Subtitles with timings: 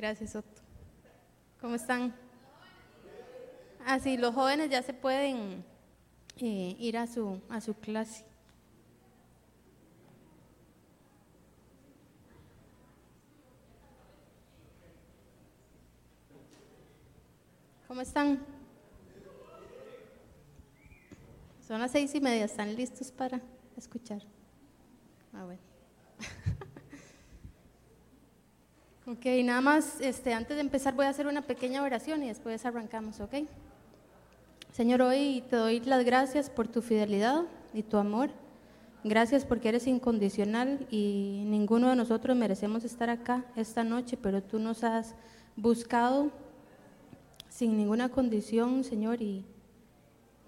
[0.00, 0.62] Gracias, Otto.
[1.60, 2.14] ¿Cómo están?
[3.84, 5.62] Ah, sí, los jóvenes ya se pueden
[6.38, 8.24] eh, ir a su, a su clase.
[17.86, 18.40] ¿Cómo están?
[21.68, 23.42] Son las seis y media, ¿están listos para
[23.76, 24.22] escuchar?
[25.34, 25.69] Ah, bueno.
[29.10, 32.64] Ok, nada más, este, antes de empezar voy a hacer una pequeña oración y después
[32.64, 33.34] arrancamos, ¿ok?
[34.72, 37.42] Señor, hoy te doy las gracias por tu fidelidad
[37.74, 38.30] y tu amor.
[39.02, 44.60] Gracias porque eres incondicional y ninguno de nosotros merecemos estar acá esta noche, pero tú
[44.60, 45.16] nos has
[45.56, 46.30] buscado
[47.48, 49.44] sin ninguna condición, Señor, y,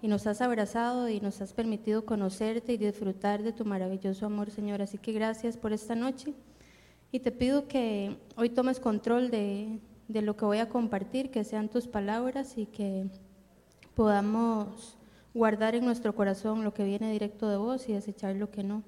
[0.01, 4.51] y, nos has abrazado y nos has permitido conocerte y disfrutar de tu maravilloso amor,
[4.51, 4.81] Señor.
[4.81, 6.33] Así que gracias por esta noche
[7.13, 11.43] y te pido que hoy tomes control de, de lo que voy a compartir, que
[11.43, 13.05] sean tus palabras y que
[13.93, 14.97] podamos
[15.31, 18.81] guardar en nuestro corazón lo que viene directo de vos y desechar lo que no.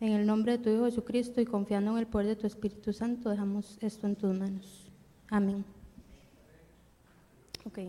[0.00, 2.94] En el nombre de tu Hijo Jesucristo y confiando en el poder de tu Espíritu
[2.94, 4.90] Santo, dejamos esto en tus manos.
[5.28, 5.62] Amén.
[7.66, 7.80] Ok.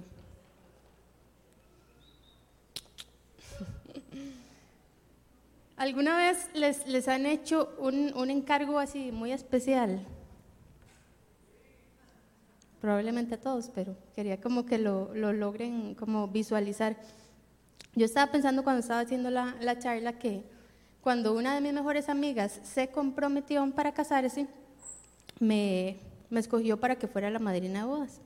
[5.84, 10.00] ¿Alguna vez les, les han hecho un, un, encargo así muy especial?
[12.80, 16.96] Probablemente a todos, pero quería como que lo, lo logren como visualizar.
[17.96, 20.46] Yo estaba pensando cuando estaba haciendo la, la charla que
[21.02, 24.48] cuando una de mis mejores amigas se comprometió para casarse,
[25.42, 25.98] me,
[26.30, 28.22] me escogió para que fuera la madrina de bodas.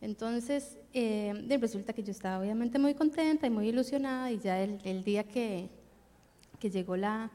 [0.00, 4.78] Entonces, eh, resulta que yo estaba obviamente muy contenta y muy ilusionada y ya el,
[4.84, 5.76] el día que,
[6.58, 7.30] que llegó la,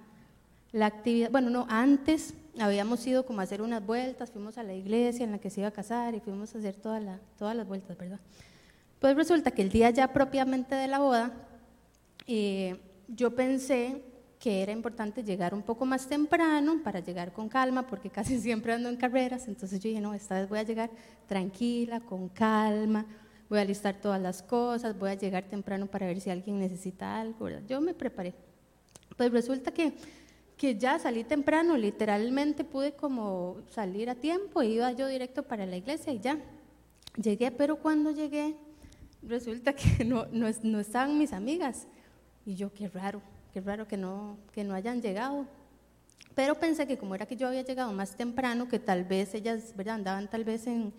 [0.72, 4.74] la, actividad, bueno, no, antes habíamos ido como a hacer unas vueltas, fuimos a la
[4.74, 7.56] iglesia en la que se iba a casar y fuimos a hacer toda la, todas
[7.56, 8.20] las vueltas, ¿verdad?
[9.00, 11.34] Pues resulta que el día ya propiamente de la boda,
[12.28, 14.02] eh, yo pensé
[14.40, 18.74] que era importante llegar un poco más temprano para llegar con calma, porque casi siempre
[18.74, 20.90] ando en carreras, entonces yo dije, no, esta vez voy a llegar
[21.28, 23.06] tranquila, con calma,
[23.50, 27.20] voy a listar todas las cosas, voy a llegar temprano para ver si alguien necesita
[27.20, 27.62] algo, ¿verdad?
[27.68, 28.34] Yo me preparé.
[29.18, 29.94] Pues resulta que,
[30.58, 35.78] que ya salí temprano, literalmente pude como salir a tiempo, iba yo directo para la
[35.78, 36.40] iglesia y ya.
[37.16, 38.56] Llegué, pero cuando llegué,
[39.22, 41.88] resulta que no, no, no estaban mis amigas.
[42.46, 43.22] Y yo, qué raro,
[43.54, 45.46] qué raro que no, que no hayan llegado.
[46.36, 49.74] Pero pensé que como era que yo había llegado más temprano, que tal vez ellas
[49.76, 49.96] ¿verdad?
[49.96, 50.92] andaban tal vez en,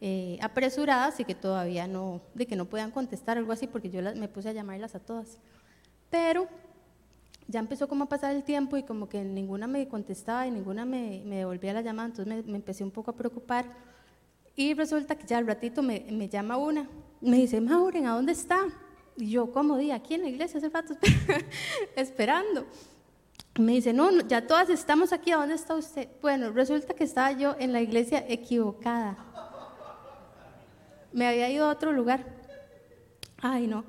[0.00, 4.00] eh, apresuradas y que todavía no, de que no podían contestar algo así, porque yo
[4.00, 5.38] las, me puse a llamarlas a todas.
[6.08, 6.48] Pero
[7.48, 10.84] ya empezó como a pasar el tiempo y como que ninguna me contestaba y ninguna
[10.84, 13.64] me, me devolvía la llamada, entonces me, me, empecé un poco a preocupar.
[14.54, 16.88] Y resulta que ya al ratito me, me llama una,
[17.22, 18.66] me dice, Mauren, ¿a dónde está?
[19.16, 19.90] Y yo, ¿cómo di?
[19.90, 20.94] Aquí en la iglesia hace rato
[21.96, 22.66] esperando.
[23.58, 26.08] Me dice, no, ya todas estamos aquí, ¿a dónde está usted?
[26.20, 29.16] Bueno, resulta que estaba yo en la iglesia equivocada.
[31.12, 32.26] Me había ido a otro lugar.
[33.40, 33.84] Ay, no.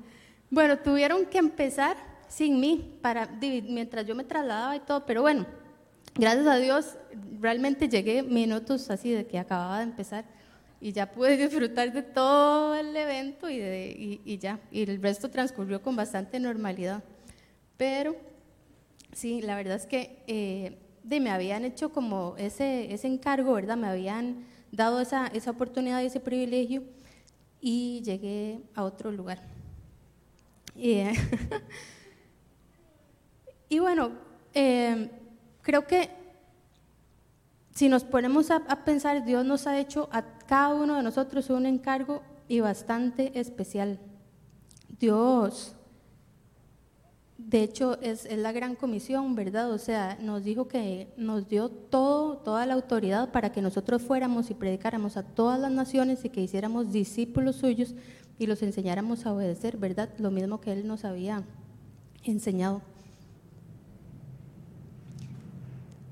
[0.48, 5.46] Bueno, tuvieron que empezar sin mí, para, mientras yo me trasladaba y todo, pero bueno,
[6.14, 6.96] gracias a Dios,
[7.40, 10.24] realmente llegué minutos así de que acababa de empezar
[10.80, 15.02] y ya pude disfrutar de todo el evento y, de, y, y, ya, y el
[15.02, 17.02] resto transcurrió con bastante normalidad.
[17.76, 18.14] Pero
[19.12, 23.76] sí, la verdad es que eh, de, me habían hecho como ese, ese encargo, ¿verdad?
[23.76, 26.84] Me habían dado esa, esa oportunidad y ese privilegio
[27.60, 29.40] y llegué a otro lugar.
[30.76, 31.02] Y,
[33.70, 34.10] y bueno,
[34.52, 35.08] eh,
[35.62, 36.10] creo que
[37.72, 41.48] si nos ponemos a, a, pensar, Dios nos ha hecho a cada uno de nosotros
[41.50, 44.00] un encargo y bastante especial.
[44.98, 45.76] Dios,
[47.38, 49.70] de hecho, es, es, la gran comisión, ¿verdad?
[49.70, 54.50] O sea, nos dijo que nos dio todo, toda la autoridad para que nosotros fuéramos
[54.50, 57.94] y predicáramos a todas las naciones y que hiciéramos discípulos suyos
[58.36, 60.10] y los enseñáramos a obedecer, ¿verdad?
[60.18, 61.44] Lo mismo que Él nos había
[62.24, 62.82] enseñado.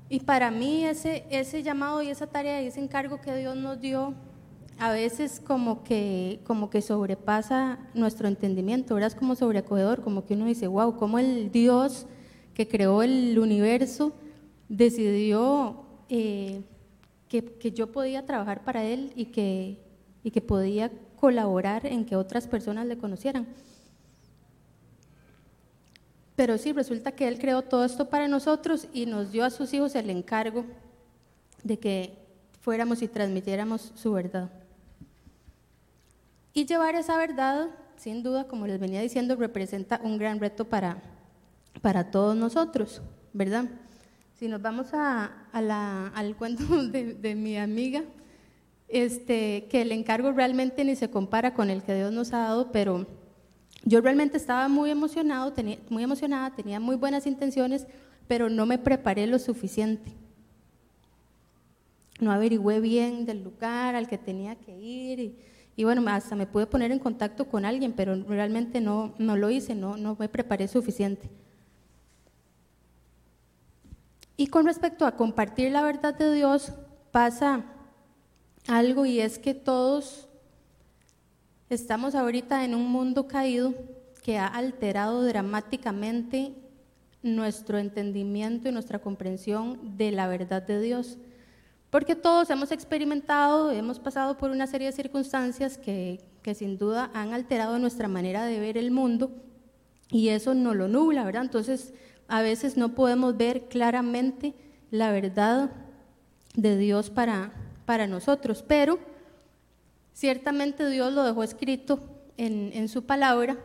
[0.09, 3.79] Y para mí ese, ese llamado y esa tarea y ese encargo que Dios nos
[3.79, 4.15] dio,
[4.79, 9.09] a veces como que, como que sobrepasa nuestro entendimiento, ¿verdad?
[9.09, 12.07] Es como sobreacogedor, como que uno dice, wow, cómo el Dios
[12.53, 14.13] que creó el universo
[14.67, 16.61] decidió eh,
[17.27, 19.79] que, que, yo podía trabajar para Él y que,
[20.23, 23.47] y que podía colaborar en que otras personas le conocieran.
[26.39, 29.73] Pero sí, resulta que Él creó todo esto para nosotros y nos dio a sus
[29.73, 30.63] hijos el encargo
[31.65, 32.17] de que
[32.61, 34.49] fuéramos y transmitiéramos su verdad.
[36.53, 41.03] Y llevar esa verdad, sin duda, como les venía diciendo, representa un gran reto para,
[41.81, 43.01] para todos nosotros,
[43.33, 43.65] ¿verdad?
[44.35, 48.05] Si nos vamos a, al cuento de, mi amiga,
[48.87, 52.71] este, que el encargo realmente ni se compara con el que Dios nos ha dado,
[52.71, 53.18] pero
[53.83, 57.87] yo realmente estaba muy emocionado, tenía, muy emocionada, tenía muy buenas intenciones,
[58.27, 60.13] pero no me preparé lo suficiente.
[62.19, 65.35] No averigüé bien del lugar al que tenía que ir y,
[65.75, 69.49] y bueno, hasta me pude poner en contacto con alguien, pero realmente no, no lo
[69.49, 71.29] hice, no, no me preparé suficiente.
[74.35, 76.71] Y con respecto a compartir la verdad de Dios,
[77.11, 77.65] pasa
[78.67, 80.28] algo y es que todos
[81.69, 83.73] estamos ahorita en un mundo caído
[84.23, 86.53] que ha alterado dramáticamente
[87.21, 91.17] nuestro entendimiento y nuestra comprensión de la verdad de Dios.
[91.89, 96.19] Porque todos hemos experimentado, hemos pasado por una serie de circunstancias que,
[96.55, 99.31] sin duda han alterado nuestra manera de ver el mundo
[100.09, 101.43] y eso no lo nubla, ¿verdad?
[101.43, 101.93] Entonces,
[102.27, 104.55] a veces no podemos ver claramente
[104.89, 105.69] la verdad
[106.55, 107.51] de Dios para,
[107.85, 108.97] para nosotros, pero
[110.13, 111.99] ciertamente Dios lo dejó escrito
[112.37, 113.57] en, su palabra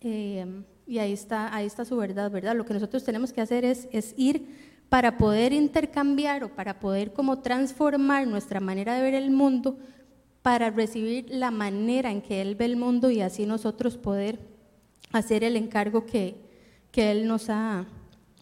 [0.00, 0.46] eh,
[0.86, 2.56] y ahí está, ahí está su verdad, ¿verdad?
[2.56, 7.12] Lo que nosotros tenemos que hacer es, es ir para poder intercambiar o para poder
[7.12, 9.78] como transformar nuestra manera de ver el mundo
[10.42, 14.40] para recibir la manera en que Él ve el mundo y así nosotros poder
[15.12, 16.36] hacer el encargo que,
[16.90, 17.86] que Él nos ha,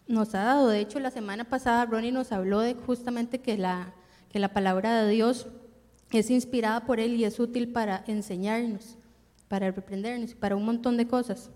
[0.07, 0.67] nos ha dado.
[0.67, 3.93] De hecho, la semana pasada Ronnie nos habló de justamente que la,
[4.29, 5.47] que la palabra de Dios
[6.19, 8.97] es inspirada por Él y es útil para enseñarnos,
[9.47, 11.49] para reprendernos, para un montón de cosas.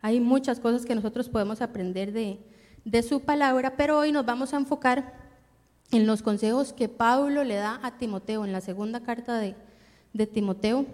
[0.00, 2.38] Hay muchas cosas que nosotros podemos aprender de,
[2.84, 5.14] de su palabra, pero hoy nos vamos a enfocar
[5.90, 9.54] en los consejos que Pablo le da a Timoteo en la segunda carta de,
[10.12, 10.86] de Timoteo,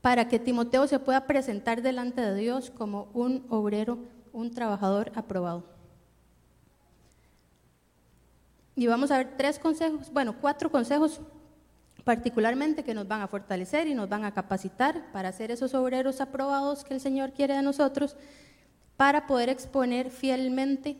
[0.00, 3.98] para que Timoteo se pueda presentar delante de Dios como un obrero,
[4.32, 5.73] un trabajador aprobado.
[8.76, 11.20] Y vamos a ver tres consejos, bueno, cuatro consejos
[12.04, 16.20] particularmente que nos van a fortalecer y nos van a capacitar para ser esos obreros
[16.20, 18.16] aprobados que el Señor quiere de nosotros
[18.96, 20.98] para poder exponer fielmente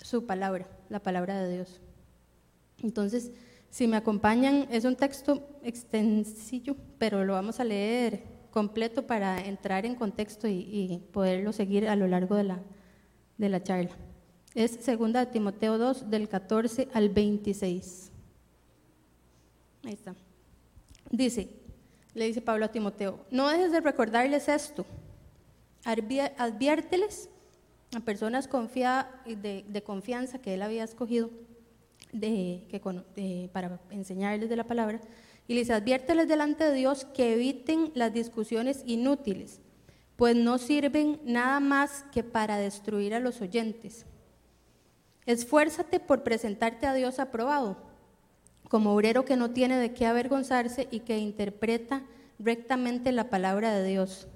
[0.00, 1.80] su palabra, la palabra de Dios.
[2.82, 3.32] Entonces,
[3.70, 9.84] si me acompañan, es un texto extensillo, pero lo vamos a leer completo para entrar
[9.84, 12.60] en contexto y, poderlo seguir a lo largo de la,
[13.36, 13.90] de la charla.
[14.54, 18.10] Es 2 Timoteo 2, del 14 al 26.
[19.84, 20.14] Ahí está.
[21.10, 21.48] Dice,
[22.14, 24.86] le dice Pablo a Timoteo, no dejes de recordarles esto,
[25.84, 27.28] adviérteles
[27.94, 31.30] a personas de, confianza que él había escogido
[33.52, 35.00] para enseñarles de la palabra,
[35.46, 39.60] y les adviérteles delante de Dios que eviten las discusiones inútiles,
[40.16, 44.06] pues no sirven nada más que para destruir a los oyentes.
[45.26, 47.76] Esfuérzate por presentarte a Dios aprobado,
[48.68, 52.02] como obrero que no tiene de qué avergonzarse y que interpreta
[52.38, 54.28] rectamente la palabra de Dios.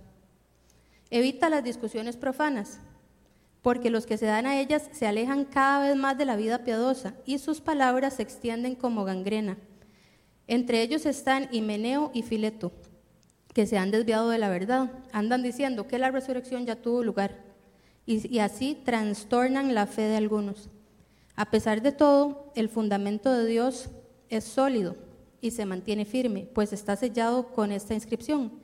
[1.10, 2.80] Evita las discusiones profanas
[3.62, 6.64] porque los que se dan a ellas se alejan cada vez más de la vida
[6.64, 9.58] piadosa y sus palabras se extienden como gangrena.
[10.46, 12.72] Entre ellos están Himeneo y Fileto,
[13.52, 14.90] que se han desviado de la verdad.
[15.12, 17.44] Andan diciendo que la resurrección ya tuvo lugar
[18.06, 20.70] y, y así trastornan la fe de algunos.
[21.38, 23.90] A pesar de todo, el fundamento de Dios
[24.28, 24.96] es sólido
[25.40, 28.58] y se mantiene firme, pues está sellado con esta inscripción.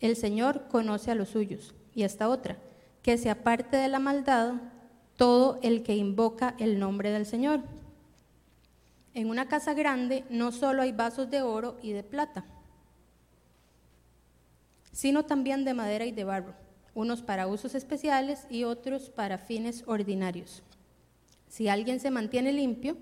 [0.00, 1.74] El Señor conoce a los suyos.
[1.94, 2.56] Y esta otra
[3.02, 4.54] que se aparte de la maldad
[5.18, 7.60] todo el que invoca el nombre del Señor.
[9.12, 12.46] En una casa grande no solo hay vasos de oro y de plata,
[14.92, 16.54] sino también de madera y de barro,
[16.94, 20.62] unos para usos especiales y otros para fines ordinarios.
[21.54, 22.96] Si alguien se mantiene limpio,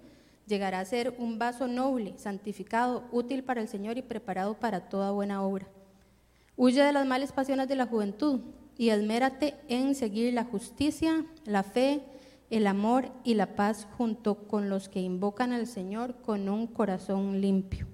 [0.47, 5.11] llegará a ser un vaso noble, santificado, útil para el Señor y preparado para toda
[5.11, 5.66] buena obra.
[6.54, 8.40] Huye de las malas pasiones de la juventud
[8.76, 12.02] y esmérate en seguir la justicia, la fe,
[12.50, 17.40] el amor y la paz junto con los que invocan al Señor con un corazón
[17.40, 17.87] limpio.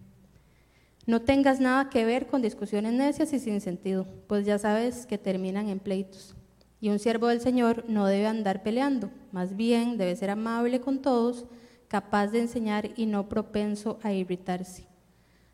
[1.06, 5.18] No tengas nada que ver con discusiones necias y sin sentido, pues ya sabes que
[5.18, 6.34] terminan en pleitos.
[6.80, 11.02] Y un siervo del Señor no debe andar peleando, más bien debe ser amable con
[11.02, 11.46] todos,
[11.88, 14.86] capaz de enseñar y no propenso a irritarse.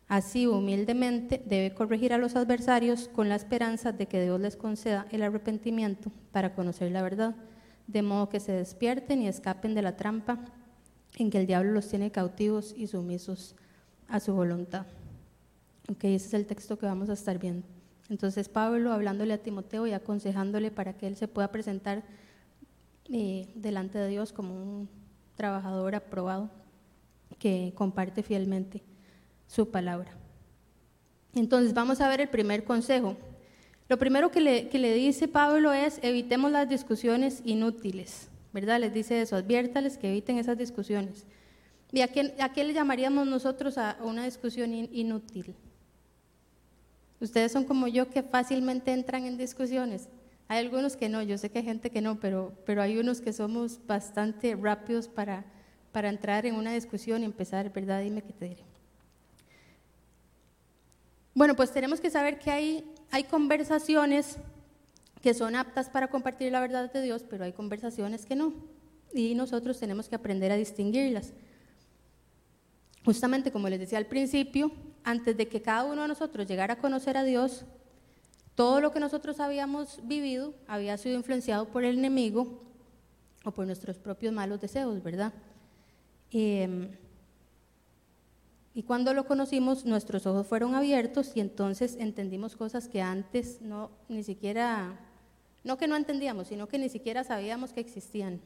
[0.07, 5.07] Así, humildemente, debe corregir a los adversarios con la esperanza de que Dios les conceda
[5.09, 7.35] el arrepentimiento para conocer la verdad,
[7.87, 10.45] de modo que se despierten y escapen de la trampa
[11.17, 13.55] en que el diablo los tiene cautivos y sumisos
[14.07, 14.85] a su voluntad.
[15.89, 17.74] Ok, ese es el texto que vamos a estar viendo.
[18.09, 22.03] Entonces Pablo hablándole a Timoteo y aconsejándole para que él se pueda presentar
[23.11, 24.89] eh, delante de Dios como un
[25.35, 26.49] trabajador aprobado
[27.39, 28.83] que comparte fielmente
[29.47, 30.11] su palabra.
[31.33, 33.17] Entonces vamos a ver el primer consejo.
[33.87, 38.79] Lo primero que le, dice Pablo es evitemos las discusiones inútiles, ¿verdad?
[38.79, 41.25] Les dice eso, adviértales que eviten esas discusiones.
[41.91, 45.55] ¿Y a qué, le llamaríamos nosotros a una discusión inútil?
[47.25, 50.09] Ustedes son como yo que fácilmente entran en discusiones.
[50.47, 53.19] Hay algunos que no, yo sé que hay gente que no, pero, pero hay unos
[53.19, 55.43] que somos bastante rápidos para,
[55.91, 58.03] para entrar en una discusión y empezar, ¿verdad?
[58.03, 58.63] Dime qué te diré.
[61.33, 64.37] Bueno, pues tenemos que saber que hay, hay conversaciones
[65.23, 68.53] que son aptas para compartir la verdad de Dios, pero hay conversaciones que no.
[69.15, 71.33] Y nosotros tenemos que aprender a distinguirlas.
[73.03, 74.71] Justamente como les decía al principio,
[75.05, 77.63] antes de que cada uno de nosotros llegara a conocer a Dios,
[78.55, 82.63] todo lo que nosotros habíamos vivido había sido influenciado por el enemigo
[83.43, 85.31] o por nuestros propios malos deseos, ¿verdad?
[86.31, 86.89] Em,
[88.73, 93.91] y cuando lo conocimos, nuestros ojos fueron abiertos y entonces entendimos cosas que antes no,
[94.09, 94.99] ni siquiera,
[95.63, 98.41] no que no entendíamos, sino que ni siquiera sabíamos que existían.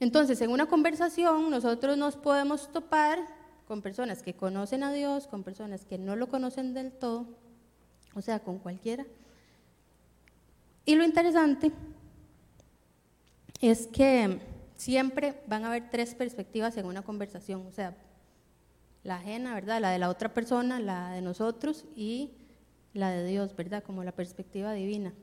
[0.00, 3.41] Entonces, en una conversación nosotros nos podemos topar
[3.72, 7.24] con personas que conocen a Dios, con personas que no lo conocen del todo,
[8.12, 9.06] o sea, con cualquiera.
[10.84, 11.72] Y lo interesante
[13.62, 14.40] es que
[14.76, 17.96] siempre van a haber tres perspectivas en una conversación, o sea,
[19.04, 19.80] la ajena, ¿verdad?
[19.80, 22.32] La de la otra persona, la de nosotros y
[22.92, 23.82] la de Dios, ¿verdad?
[23.82, 25.14] Como la perspectiva divina,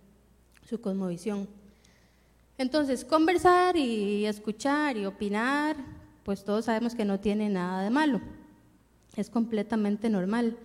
[0.67, 1.47] su cosmovisión.
[2.57, 5.75] Entonces, conversar y escuchar y opinar,
[6.23, 8.38] pues todos sabemos que no tiene nada de malo
[9.15, 10.57] es completamente normal.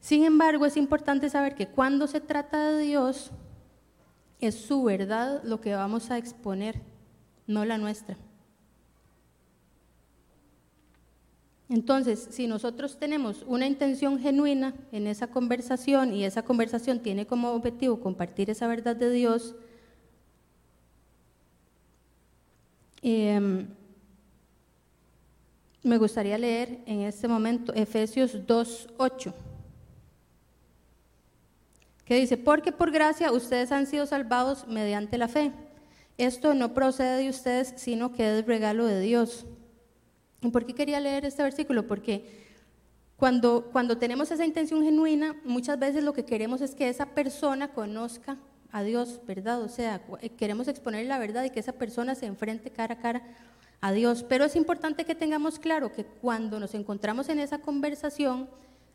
[0.00, 3.30] Sin embargo, es importante saber que cuando se trata de Dios,
[4.40, 6.80] es su verdad lo que vamos a exponer,
[7.46, 8.16] no la nuestra.
[11.68, 17.52] Entonces, si nosotros tenemos una intención genuina en esa conversación y esa conversación tiene como
[17.52, 19.54] objetivo compartir esa verdad de Dios,
[23.00, 23.66] eh,
[25.82, 29.32] me gustaría leer en este momento Efesios 2.8,
[32.04, 35.52] que dice, porque por gracia ustedes han sido salvados mediante la fe.
[36.18, 39.46] Esto no procede de ustedes, sino que es regalo de Dios.
[40.40, 41.86] ¿Y por qué quería leer este versículo?
[41.86, 42.42] Porque
[43.16, 47.68] cuando, cuando tenemos esa intención genuina, muchas veces lo que queremos es que esa persona
[47.68, 48.36] conozca
[48.72, 49.62] a Dios, ¿verdad?
[49.62, 50.02] O sea,
[50.36, 53.22] queremos exponer la verdad y que esa persona se enfrente cara a cara
[53.82, 54.24] a Dios.
[54.26, 58.48] Pero es importante que tengamos claro que cuando nos encontramos en esa conversación,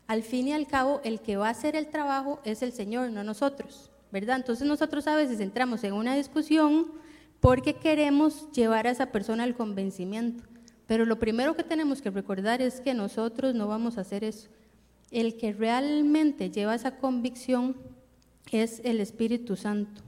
[0.08, 3.10] al fin y al cabo, el que va a hacer el trabajo es el Señor,
[3.10, 4.36] no nosotros, ¿verdad?
[4.36, 6.90] Entonces nosotros a veces entramos en una discusión
[7.38, 10.42] porque queremos llevar a esa persona al convencimiento.
[10.86, 14.48] Pero lo primero que tenemos que recordar es que nosotros no vamos a hacer eso.
[15.10, 17.76] El que realmente lleva esa convicción
[18.50, 20.02] es el Espíritu Santo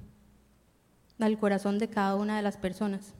[1.18, 3.12] al corazón de cada una de las personas.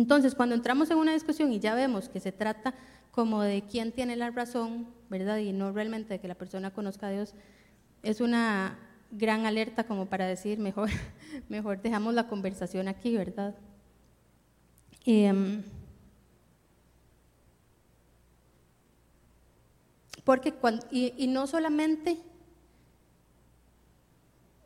[0.00, 2.74] Entonces, cuando entramos en una discusión y ya vemos que se trata
[3.10, 5.36] como de quién tiene la razón, ¿verdad?
[5.36, 7.34] Y no realmente de que la persona conozca a Dios,
[8.02, 8.78] es una
[9.10, 10.88] gran alerta como para decir, mejor,
[11.50, 13.54] mejor dejamos la conversación aquí, ¿verdad?
[15.04, 15.62] Em,
[20.24, 22.22] porque cuando, y no solamente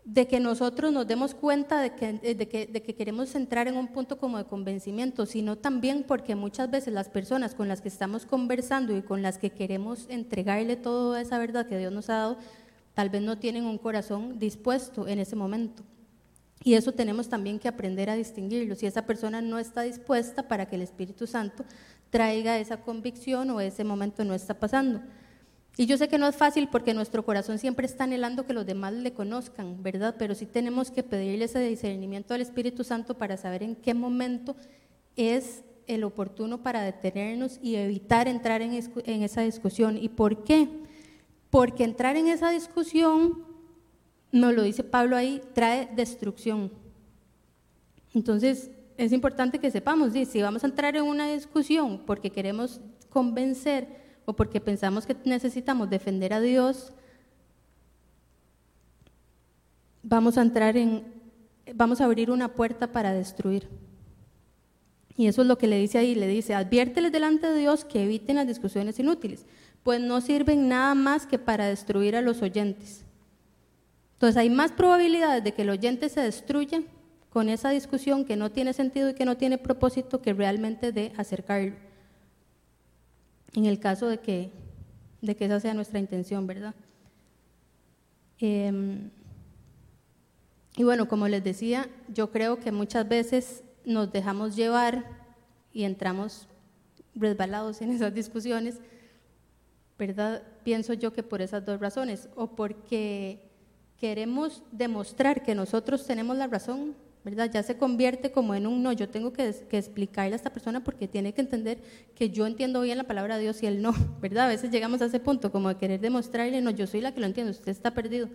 [0.04, 3.76] de que nosotros nos demos cuenta de que, de, que, de que, queremos entrar en
[3.76, 7.88] un punto como de convencimiento, sino también porque muchas veces las personas con las que
[7.88, 12.16] estamos conversando y con las que queremos entregarle toda esa verdad que Dios nos ha
[12.16, 12.38] dado,
[12.92, 15.82] tal vez no tienen un corazón dispuesto en ese momento.
[16.62, 18.74] Y eso tenemos también que aprender a distinguirlo.
[18.74, 21.64] Si esa persona no está dispuesta para que el Espíritu Santo
[22.10, 25.00] traiga esa convicción o ese momento no está pasando.
[25.76, 28.64] Y yo sé que no es fácil porque nuestro corazón siempre está anhelando que los
[28.64, 30.14] demás le conozcan, ¿verdad?
[30.18, 34.54] Pero sí tenemos que pedirle ese discernimiento al Espíritu Santo para saber en qué momento
[35.16, 39.98] es el oportuno para detenernos y evitar entrar en, esa discusión.
[40.00, 40.68] ¿Y por qué?
[41.50, 43.44] Porque entrar en esa discusión,
[44.30, 46.70] nos lo dice Pablo ahí, trae destrucción.
[48.14, 54.03] Entonces, es importante que sepamos, si vamos a entrar en una discusión porque queremos convencer,
[54.24, 56.92] o porque pensamos que necesitamos defender a Dios,
[60.02, 61.04] vamos a entrar en,
[61.74, 63.68] vamos a abrir una puerta para destruir.
[65.16, 68.02] Y eso es lo que le dice ahí, le dice, adviérteles delante de Dios que
[68.02, 69.46] eviten las discusiones inútiles,
[69.82, 73.04] pues no sirven nada más que para destruir a los oyentes.
[74.14, 76.82] Entonces hay más probabilidades de que el oyente se destruya
[77.30, 81.12] con esa discusión que no tiene sentido y que no tiene propósito que realmente de
[81.16, 81.74] acercarlo.
[83.54, 84.50] En el caso de que,
[85.22, 86.74] de que esa sea nuestra intención, ¿verdad?
[88.38, 89.10] Em,
[90.76, 95.04] y bueno, como les decía, yo creo que muchas veces nos dejamos llevar
[95.72, 96.48] y entramos
[97.14, 98.80] resbalados en esas discusiones,
[99.98, 100.42] ¿verdad?
[100.64, 103.50] Pienso yo que por esas dos razones, o porque
[103.98, 107.50] queremos demostrar que nosotros tenemos la razón, ¿verdad?
[107.50, 111.08] Ya se convierte como en un no, yo tengo que, explicarle a esta persona porque
[111.08, 111.78] tiene que entender
[112.14, 114.46] que yo entiendo bien la palabra de Dios y él no, ¿verdad?
[114.46, 117.20] A veces llegamos a ese punto como de querer demostrarle, no, yo soy la que
[117.20, 118.28] lo entiendo, usted está perdido.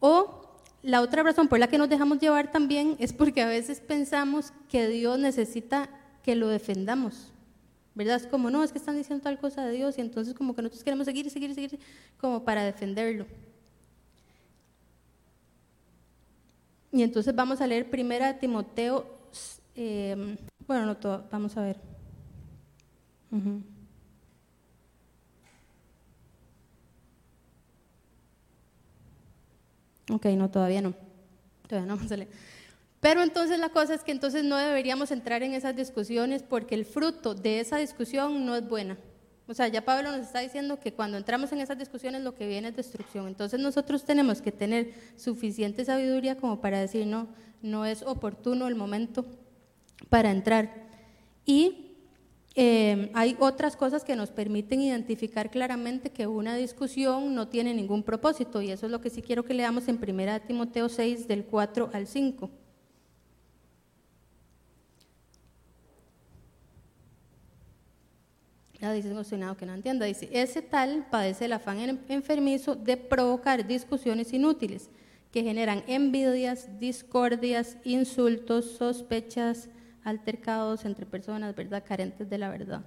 [0.00, 3.80] O la otra razón por la que nos dejamos llevar también es porque a veces
[3.80, 5.88] pensamos que Dios necesita
[6.24, 7.32] que lo defendamos.
[7.94, 8.16] ¿Verdad?
[8.16, 10.62] Es como, no, es que están diciendo tal cosa de Dios y entonces como que
[10.62, 11.78] nosotros queremos seguir, seguir, seguir,
[12.16, 13.26] como para defenderlo.
[16.92, 19.06] Y entonces vamos a leer primera Timoteo,
[19.74, 21.80] eh, bueno, no todo, vamos a ver.
[30.10, 30.94] Ok, no, todavía no.
[31.66, 32.30] Todavía no vamos a leer.
[33.00, 36.84] Pero entonces la cosa es que entonces no deberíamos entrar en esas discusiones porque el
[36.84, 38.98] fruto de esa discusión no es buena.
[39.46, 42.46] O sea, ya Pablo nos está diciendo que cuando entramos en esas discusiones lo que
[42.46, 43.26] viene es destrucción.
[43.26, 47.28] Entonces nosotros tenemos que tener suficiente sabiduría como para decir, no,
[47.60, 49.24] no es oportuno el momento
[50.08, 50.88] para entrar.
[51.44, 51.92] Y
[52.54, 58.02] eh, hay otras cosas que nos permiten identificar claramente que una discusión no tiene ningún
[58.02, 61.44] propósito y eso es lo que sí quiero que leamos en 1 Timoteo 6 del
[61.44, 62.50] 4 al 5.
[68.82, 73.64] Ya dice emocionado que no entienda, dice, ese tal padece el afán enfermizo de provocar
[73.64, 74.90] discusiones inútiles
[75.30, 79.68] que generan envidias, discordias, insultos, sospechas,
[80.02, 81.84] altercados entre personas, ¿verdad?
[81.86, 82.84] Carentes de la verdad.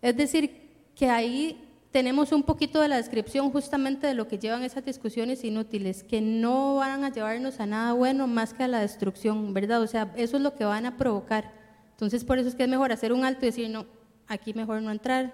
[0.00, 4.64] Es decir, que ahí tenemos un poquito de la descripción justamente de lo que llevan
[4.64, 8.80] esas discusiones inútiles, que no van a llevarnos a nada bueno más que a la
[8.80, 9.82] destrucción, ¿verdad?
[9.82, 11.52] O sea, eso es lo que van a provocar.
[11.90, 13.84] Entonces, por eso es que es mejor hacer un alto y decir, no,
[14.28, 15.32] aquí mejor no entrar.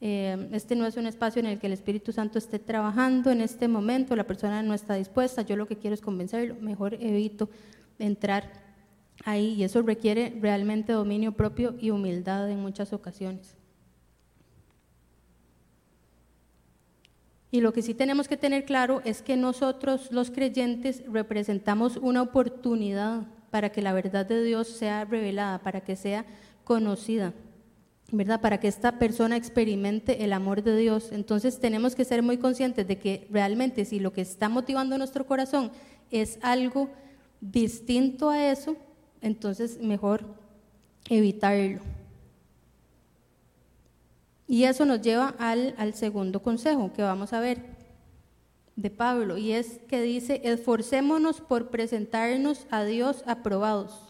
[0.00, 3.42] Eh, este no es un espacio en el que el Espíritu Santo esté trabajando en
[3.42, 7.50] este momento, la persona no está dispuesta, yo lo que quiero es convencerlo, mejor evito
[7.98, 8.50] entrar
[9.24, 13.56] ahí y eso requiere realmente dominio propio y humildad en muchas ocasiones.
[17.52, 22.22] Y lo que sí tenemos que tener claro es que nosotros los creyentes representamos una
[22.22, 26.24] oportunidad para que la verdad de Dios sea revelada, para que sea
[26.62, 27.34] conocida,
[28.12, 28.40] ¿verdad?
[28.40, 31.10] Para que esta persona experimente el amor de Dios.
[31.12, 35.26] Entonces tenemos que ser muy conscientes de que realmente si lo que está motivando nuestro
[35.26, 35.70] corazón
[36.10, 36.90] es algo
[37.40, 38.76] distinto a eso,
[39.20, 40.24] entonces mejor
[41.08, 41.80] evitarlo.
[44.46, 47.78] Y eso nos lleva al, al, segundo consejo que vamos a ver
[48.74, 54.09] de Pablo, y es que dice, esforcémonos por presentarnos a Dios aprobados.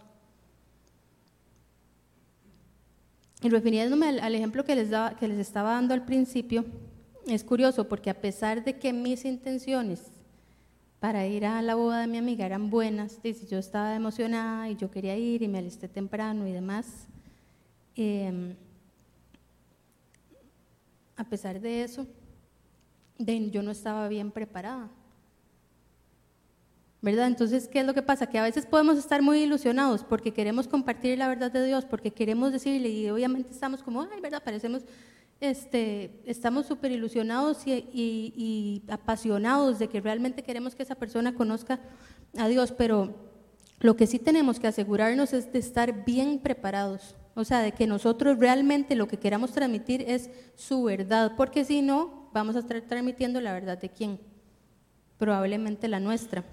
[3.42, 6.64] Y refiriéndome al, ejemplo que les, daba, que les estaba dando al principio,
[7.26, 10.11] es curioso porque a pesar de que mis intenciones
[11.00, 13.18] para ir a la boda de mi amiga eran buenas.
[13.50, 17.07] Yo estaba emocionada y yo quería ir y me alisté temprano y demás.
[17.96, 18.55] Em,
[21.16, 22.07] a pesar de eso,
[23.18, 24.90] yo no estaba bien preparada.
[27.02, 27.28] ¿Verdad?
[27.28, 28.26] Entonces, ¿qué es lo que pasa?
[28.26, 32.10] Que a veces podemos estar muy ilusionados porque queremos compartir la verdad de Dios, porque
[32.10, 34.42] queremos decirle, y obviamente estamos como, ay, ¿verdad?
[34.44, 34.82] Parecemos
[35.40, 41.80] este, estamos súper ilusionados y, apasionados de que realmente queremos que esa persona conozca
[42.36, 43.14] a Dios, pero
[43.80, 47.86] lo que sí tenemos que asegurarnos es de estar bien preparados, o sea, de que
[47.86, 52.78] nosotros realmente lo que queramos transmitir es su verdad, porque si no, vamos a estar
[52.82, 54.20] transmitiendo la verdad de quién,
[55.16, 56.44] probablemente la nuestra.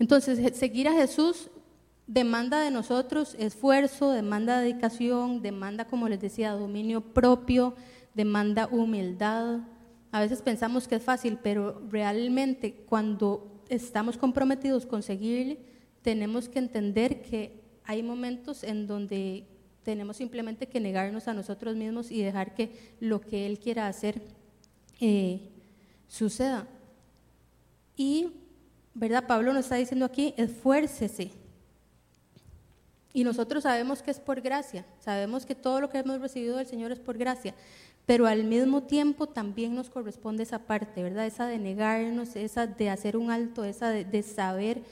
[0.00, 1.50] Entonces, seguir a Jesús
[2.06, 7.76] demanda de nosotros esfuerzo, demanda dedicación, demanda, como les decía, dominio propio,
[8.14, 9.60] demanda humildad.
[10.10, 15.60] A veces pensamos que es fácil, pero realmente cuando estamos comprometidos con seguirle,
[16.02, 19.46] tenemos que entender que hay momentos en donde
[19.82, 24.22] tenemos simplemente que negarnos a nosotros mismos y dejar que lo que Él quiera hacer
[24.98, 25.50] eh,
[26.08, 26.66] suceda.
[27.96, 28.28] Y,
[29.00, 29.26] ¿verdad?
[29.26, 31.32] Pablo nos está diciendo aquí, esfuércese,
[33.12, 36.66] Y nosotros sabemos que es por gracia, sabemos que todo lo que hemos recibido del
[36.66, 37.54] Señor es por gracia,
[38.06, 41.26] pero al mismo tiempo también nos corresponde esa parte, ¿verdad?
[41.26, 44.82] Esa de negarnos, esa de hacer un alto, esa de, saber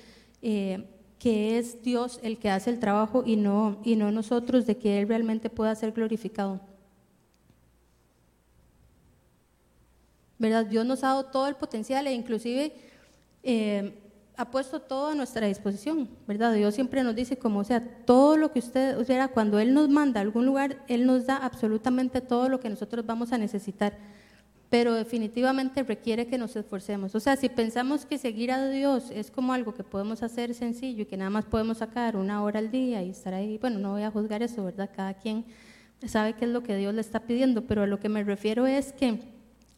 [0.40, 0.84] eh,
[1.18, 5.00] que es Dios el que hace el trabajo y no, y no nosotros, de que
[5.00, 6.60] Él realmente pueda ser glorificado.
[10.38, 10.66] ¿Verdad?
[10.66, 12.87] Dios nos ha dado todo el potencial e inclusive
[13.42, 13.98] eh,
[14.38, 16.54] ha puesto todo a nuestra disposición, ¿verdad?
[16.54, 19.74] Dios siempre nos dice como, o sea, todo lo que usted, o sea, cuando Él
[19.74, 23.38] nos manda a algún lugar, Él nos da absolutamente todo lo que nosotros vamos a
[23.38, 23.98] necesitar,
[24.70, 27.16] pero definitivamente requiere que nos esforcemos.
[27.16, 31.02] O sea, si pensamos que seguir a Dios es como algo que podemos hacer sencillo
[31.02, 33.90] y que nada más podemos sacar una hora al día y estar ahí, bueno, no
[33.90, 34.88] voy a juzgar eso, ¿verdad?
[34.94, 35.46] Cada quien
[36.06, 38.68] sabe qué es lo que Dios le está pidiendo, pero a lo que me refiero
[38.68, 39.20] es que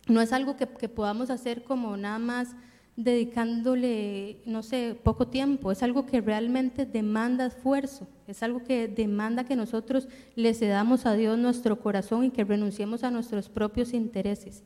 [0.06, 2.48] no es algo que, que podamos hacer como nada más
[2.96, 5.72] dedicándole, no sé, poco tiempo.
[5.72, 8.06] Es algo que realmente demanda esfuerzo.
[8.26, 13.02] Es algo que demanda que nosotros le cedamos a Dios nuestro corazón y que renunciemos
[13.04, 14.62] a nuestros propios intereses.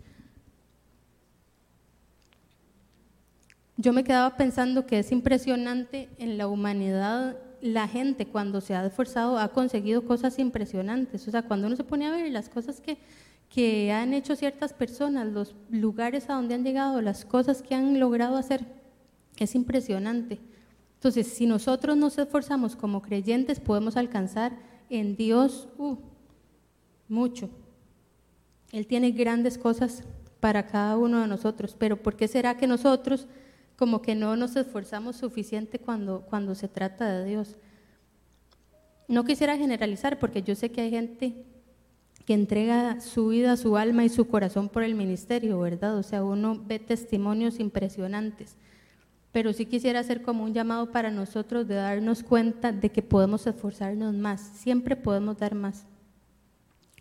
[3.76, 8.84] Yo me quedaba pensando que es impresionante en la humanidad la gente cuando se ha
[8.84, 11.26] esforzado ha conseguido cosas impresionantes.
[11.26, 12.98] O sea, cuando uno se pone a ver las cosas que
[13.54, 18.00] que han hecho ciertas personas, los lugares a donde han llegado, las cosas que han
[18.00, 18.66] logrado hacer,
[19.38, 20.40] es impresionante.
[20.94, 24.58] Entonces, si nosotros nos esforzamos como creyentes, podemos alcanzar
[24.90, 25.96] en Dios uh,
[27.06, 27.48] mucho.
[28.72, 30.02] Él tiene grandes cosas
[30.40, 33.28] para cada uno de nosotros, pero ¿por qué será que nosotros
[33.76, 37.56] como que no nos esforzamos suficiente cuando, cuando se trata de Dios?
[39.06, 41.53] No quisiera generalizar porque yo sé que hay gente
[42.26, 45.96] que entrega su vida, su alma y su corazón por el ministerio, ¿verdad?
[45.98, 48.56] O sea, uno ve testimonios impresionantes.
[49.30, 53.46] Pero sí quisiera hacer como un llamado para nosotros de darnos cuenta de que podemos
[53.46, 55.86] esforzarnos más, siempre podemos dar más.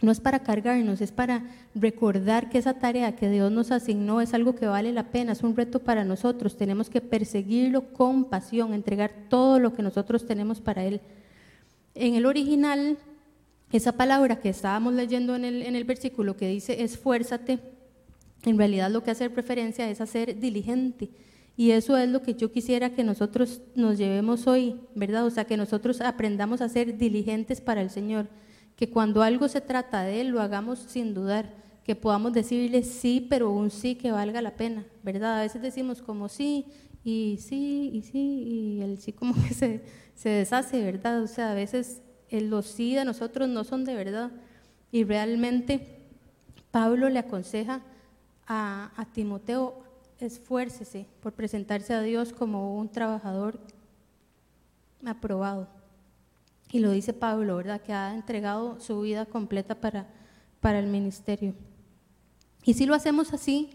[0.02, 4.34] No es para cargarnos, es para recordar que esa tarea que Dios nos asignó es
[4.34, 6.58] algo que vale la pena, es un reto para nosotros.
[6.58, 11.00] Tenemos que perseguirlo con pasión, entregar todo lo que nosotros tenemos para Él.
[11.96, 12.98] En el original
[13.78, 17.60] esa palabra que estábamos leyendo en el, en el versículo que dice esfuérzate,
[18.46, 21.10] en realidad lo que hace referencia es hacer diligente.
[21.56, 25.26] Y eso es lo que yo quisiera que nosotros nos llevemos hoy, ¿verdad?
[25.26, 28.28] O sea, que nosotros aprendamos a ser diligentes para el Señor,
[28.76, 33.26] que cuando algo se trata de Él lo hagamos sin dudar, que podamos decirle sí,
[33.30, 35.40] pero un sí que valga la pena, ¿verdad?
[35.40, 36.66] A veces decimos como sí
[37.04, 39.82] y sí y sí y el sí como que se,
[40.16, 41.22] se deshace, ¿verdad?
[41.22, 42.02] O sea, a veces
[42.42, 44.32] los sí de nosotros no son de verdad.
[44.92, 46.00] Y realmente
[46.72, 47.82] Pablo le aconseja
[48.48, 49.84] a, a Timoteo,
[50.20, 53.60] esfuércese por presentarse a Dios como un trabajador
[55.06, 55.68] aprobado.
[56.72, 57.82] Y lo dice Pablo, ¿verdad?
[57.82, 60.08] Que ha entregado su vida completa para,
[60.60, 61.54] para el ministerio.
[62.64, 63.70] Y si lo hacemos así,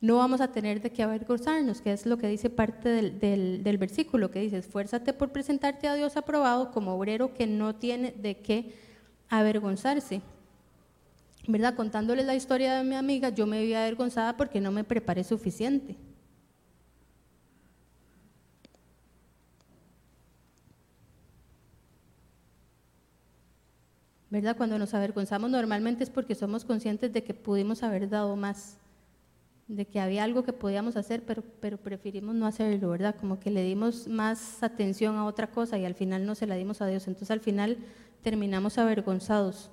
[0.00, 3.78] no vamos a tener de qué avergonzarnos, que es lo que dice parte del, del,
[3.78, 8.38] versículo, que dice, esfuérzate por presentarte a Dios aprobado como obrero que no tiene de
[8.38, 8.74] qué
[9.28, 10.22] avergonzarse.
[11.46, 11.74] ¿Verdad?
[11.74, 15.96] Contándoles la historia de mi amiga, yo me vi avergonzada porque no me preparé suficiente.
[24.30, 24.56] ¿Verdad?
[24.56, 28.78] Cuando nos avergonzamos normalmente es porque somos conscientes de que pudimos haber dado más
[29.70, 33.14] de que había algo que podíamos hacer, pero, pero preferimos no hacerlo, ¿verdad?
[33.14, 36.56] Como que le dimos más atención a otra cosa y al final no se la
[36.56, 37.06] dimos a Dios.
[37.06, 37.78] Entonces al final
[38.22, 39.70] terminamos avergonzados.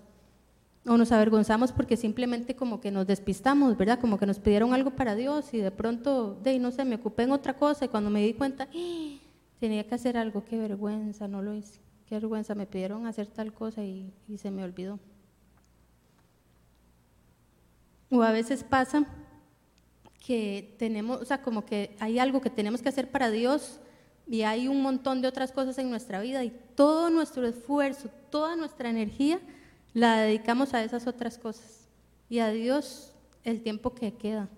[0.86, 4.00] O nos avergonzamos porque simplemente como que nos despistamos, ¿verdad?
[4.00, 7.24] Como que nos pidieron algo para Dios y de pronto, de no sé, me ocupé
[7.24, 9.18] en otra cosa y cuando me di cuenta, ¡Ah!
[9.60, 11.80] tenía que hacer algo, qué vergüenza, no lo hice.
[12.06, 15.00] Qué vergüenza, me pidieron hacer tal cosa y, y se me olvidó.
[18.12, 19.06] O a veces pasa
[20.28, 23.80] que tenemos, o sea, como que hay algo que tenemos que hacer para Dios
[24.28, 28.58] y hay un montón de otras cosas en nuestra vida y todo nuestro esfuerzo, toda
[28.58, 29.40] nuestra energía
[29.94, 31.88] la dedicamos a esas otras cosas
[32.28, 33.14] y a Dios
[33.46, 34.50] el tiempo que queda.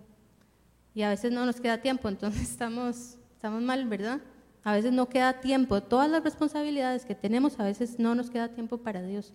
[0.96, 4.22] Y a veces no nos queda tiempo, entonces estamos, estamos mal, ¿verdad?
[4.64, 5.84] A veces no queda tiempo.
[5.84, 9.34] Todas las responsabilidades que tenemos, a veces no nos queda tiempo para Dios.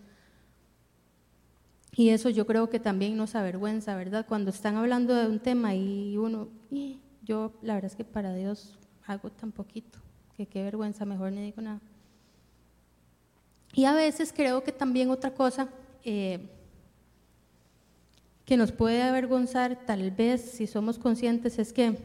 [1.96, 4.26] Y eso yo creo que también nos avergüenza, ¿verdad?
[4.28, 6.48] Cuando están hablando de un tema y uno,
[7.22, 8.76] yo la verdad es que para Dios
[9.07, 9.98] hago tan poquito,
[10.37, 11.80] que qué vergüenza, mejor no digo nada.
[13.74, 15.68] Y a veces creo que también otra cosa
[16.04, 16.48] eh,
[18.44, 21.98] que nos puede avergonzar, tal vez si somos conscientes, es que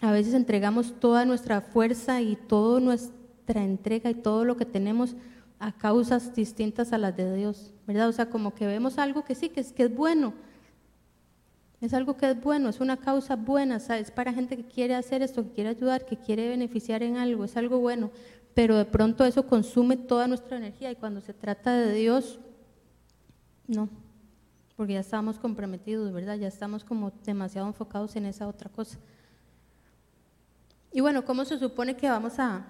[0.00, 5.16] a veces entregamos toda nuestra fuerza y toda nuestra entrega y todo lo que tenemos
[5.58, 8.08] a causas distintas a las de Dios, ¿verdad?
[8.08, 10.34] O sea, como que vemos algo que sí, que es, que es bueno,
[11.80, 15.22] es algo que es bueno, es una causa buena, es para gente que quiere hacer
[15.22, 18.10] esto, que quiere ayudar, que quiere beneficiar en algo, es algo bueno,
[18.54, 22.38] pero de pronto eso consume toda nuestra energía y cuando se trata de Dios,
[23.66, 23.88] no,
[24.76, 26.36] porque ya estamos comprometidos, ¿verdad?
[26.36, 28.98] Ya estamos como demasiado enfocados en esa otra cosa.
[30.92, 32.66] Y bueno, ¿cómo se supone que vamos a,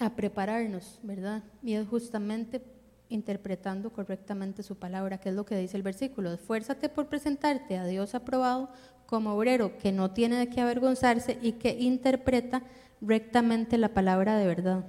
[0.00, 1.42] a prepararnos, ¿verdad?
[1.62, 2.62] Y es justamente
[3.08, 6.32] interpretando correctamente su palabra, que es lo que dice el versículo.
[6.32, 8.70] Esfuérzate por presentarte a Dios aprobado
[9.06, 12.62] como obrero que no tiene de qué avergonzarse y que interpreta
[13.00, 14.84] rectamente la palabra de verdad,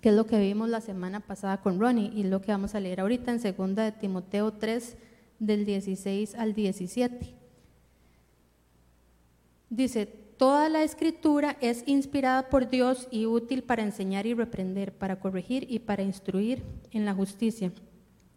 [0.00, 2.80] que es lo que vimos la semana pasada con Ronnie y lo que vamos a
[2.80, 4.96] leer ahorita en 2 de Timoteo 3
[5.38, 7.34] del 16 al 17.
[9.70, 15.20] Dice, toda la escritura es inspirada por Dios y útil para enseñar y reprender, para
[15.20, 17.72] corregir y para instruir en la justicia,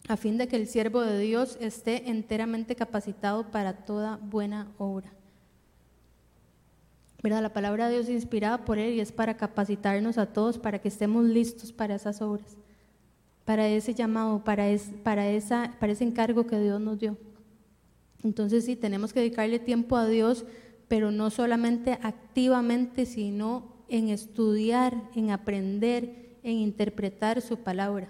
[0.08, 5.14] a fin de que el siervo de Dios esté enteramente capacitado para toda buena obra.
[7.22, 7.42] ¿verdad?
[7.42, 10.80] La palabra de Dios es inspirada por Él y es para capacitarnos a todos para
[10.80, 12.58] que estemos listos para esas obras,
[13.46, 14.66] para ese llamado, para,
[15.04, 17.18] para, esa, para ese encargo que Dios nos dio.
[18.24, 20.46] Entonces sí, tenemos que dedicarle tiempo a Dios,
[20.91, 28.10] pero no solamente activamente, sino en estudiar, en aprender, en interpretar su palabra.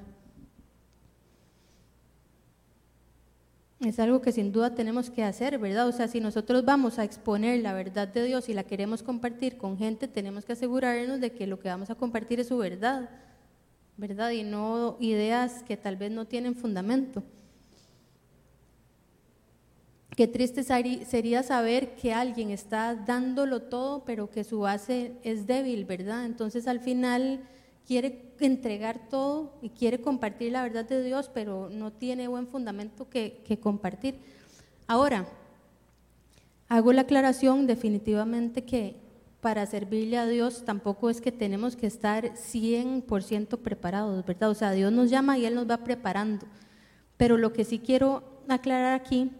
[3.81, 5.87] Es algo que sin duda tenemos que hacer, ¿verdad?
[5.87, 9.57] O sea, si nosotros vamos a exponer la verdad de Dios y la queremos compartir
[9.59, 13.11] con gente, tenemos que asegurarnos de que lo que vamos a compartir es su verdad,
[13.95, 14.31] ¿verdad?
[14.31, 17.21] Y no ideas que tal vez no tienen fundamento.
[20.21, 25.85] Qué triste sería saber que alguien está dándolo todo, pero que su base es débil,
[25.85, 26.27] ¿verdad?
[26.27, 27.39] Entonces al final
[27.87, 33.09] quiere entregar todo y quiere compartir la verdad de Dios, pero no tiene buen fundamento
[33.09, 34.13] que, compartir.
[34.85, 35.25] Ahora,
[36.69, 38.97] hago la aclaración definitivamente que
[39.39, 44.51] para servirle a Dios tampoco es que tenemos que estar 100% preparados, ¿verdad?
[44.51, 46.45] O sea, Dios nos llama y Él nos va preparando.
[47.17, 49.31] Pero lo que sí quiero aclarar aquí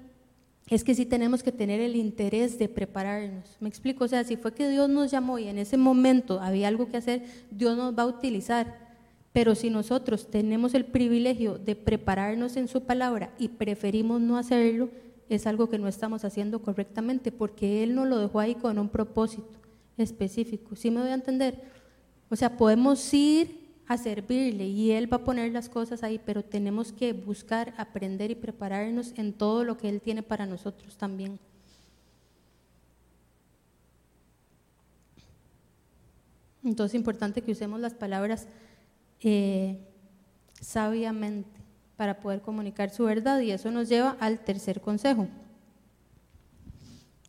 [0.70, 3.58] es que sí tenemos que tener el interés de prepararnos.
[3.60, 6.68] Me explico, o sea, si fue que Dios nos llamó y en ese momento había
[6.68, 8.92] algo que hacer, Dios nos va a utilizar.
[9.34, 14.90] Pero si nosotros tenemos el privilegio de prepararnos en su palabra y preferimos no hacerlo,
[15.30, 18.90] es algo que no estamos haciendo correctamente porque Él nos lo dejó ahí con un
[18.90, 19.60] propósito
[19.98, 20.76] específico.
[20.76, 21.62] ¿Sí me voy a entender?
[22.30, 26.44] O sea, podemos ir a servirle y Él va a poner las cosas ahí, pero
[26.44, 31.40] tenemos que buscar, aprender y prepararnos en todo lo que Él tiene para nosotros también.
[36.64, 38.48] Entonces es importante que usemos las palabras
[39.20, 39.80] eh,
[40.60, 41.60] sabiamente
[41.98, 45.28] para poder comunicar su verdad y eso nos lleva al tercer consejo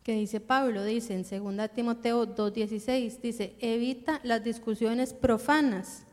[0.03, 6.05] que dice Pablo, dice en 2 Timoteo 2.16, dice, evita las discusiones profanas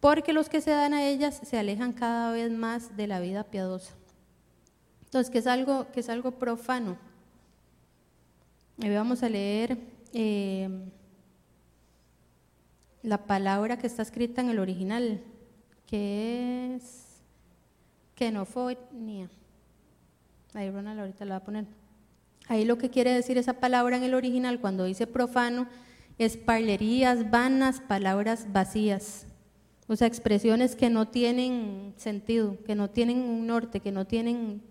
[0.00, 3.44] porque los que se dan a ellas se alejan cada vez más de la vida
[3.44, 3.94] piadosa.
[5.04, 6.98] Entonces, ¿qué es algo, que es algo profano?
[8.80, 9.78] Ahí vamos a leer
[10.12, 10.68] eh,
[13.02, 15.22] la palabra que está escrita en el original,
[15.86, 17.22] que es
[18.14, 19.30] kenofonia.
[20.54, 21.64] Ahí Ronald ahorita la va a poner.
[22.48, 25.68] Ahí lo que quiere decir esa palabra en el original cuando dice profano
[26.18, 29.27] es parlerías vanas, palabras vacías.
[29.88, 34.62] O sea, expresiones que no tienen sentido, que no tienen un norte, que no tienen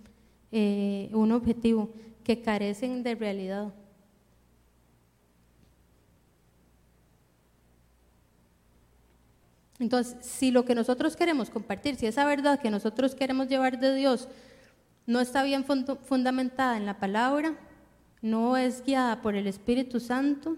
[0.51, 1.89] eh, un objetivo,
[2.23, 3.73] que carecen de realidad.
[9.79, 13.95] Entonces, si lo que nosotros queremos compartir, si esa verdad que nosotros queremos llevar de
[13.95, 14.27] Dios
[15.05, 17.55] no está bien fundamentada en la palabra,
[18.21, 20.57] no es guiada por el Espíritu Santo,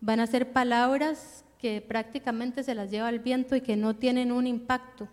[0.00, 4.32] van a ser palabras que prácticamente se las lleva el viento y que no tienen
[4.32, 5.04] un impacto.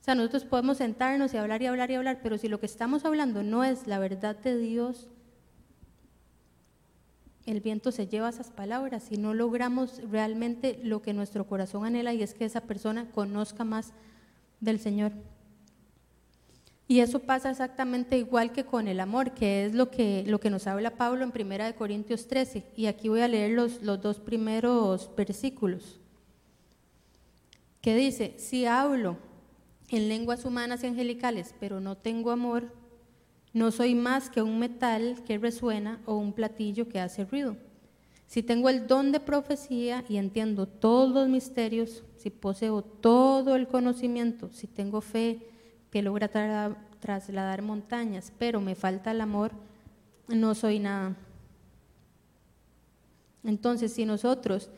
[0.00, 2.66] O sea, nosotros podemos sentarnos y hablar y hablar y hablar, pero si lo que
[2.66, 5.08] estamos hablando no es la verdad de Dios,
[7.46, 12.12] el viento se lleva esas palabras y no logramos realmente lo que nuestro corazón anhela
[12.12, 13.92] y es que esa persona conozca más
[14.60, 15.12] del Señor.
[16.90, 20.48] Y eso pasa exactamente igual que con el amor, que es lo que, lo que
[20.48, 22.64] nos habla Pablo en 1 Corintios 13.
[22.76, 26.00] Y aquí voy a leer los, los dos primeros versículos.
[27.82, 29.18] Que dice, si hablo
[29.90, 32.72] en lenguas humanas y angelicales, pero no tengo amor,
[33.52, 37.56] no soy más que un metal que resuena o un platillo que hace ruido.
[38.26, 43.68] Si tengo el don de profecía y entiendo todos los misterios, si poseo todo el
[43.68, 45.48] conocimiento, si tengo fe
[45.90, 46.28] que logra
[47.00, 49.52] trasladar montañas, pero me falta el amor,
[50.28, 51.16] no soy nada.
[53.44, 54.70] Entonces, si nosotros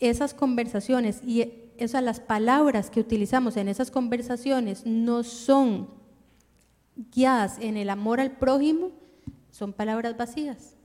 [0.00, 5.88] esas conversaciones y esas las palabras que utilizamos en esas conversaciones no son
[7.12, 8.90] guiadas en el amor al prójimo,
[9.50, 10.76] son palabras vacías.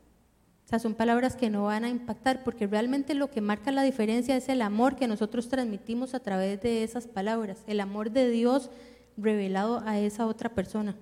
[0.65, 3.83] O sea, son palabras que no van a impactar, porque realmente lo que marca la
[3.83, 8.29] diferencia es el amor que nosotros transmitimos a través de esas palabras, el amor de
[8.29, 8.69] Dios
[9.21, 10.95] revelado a esa otra persona.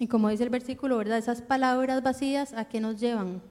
[0.00, 1.18] Y como dice el versículo, ¿verdad?
[1.18, 3.42] Esas palabras vacías, ¿a qué nos llevan?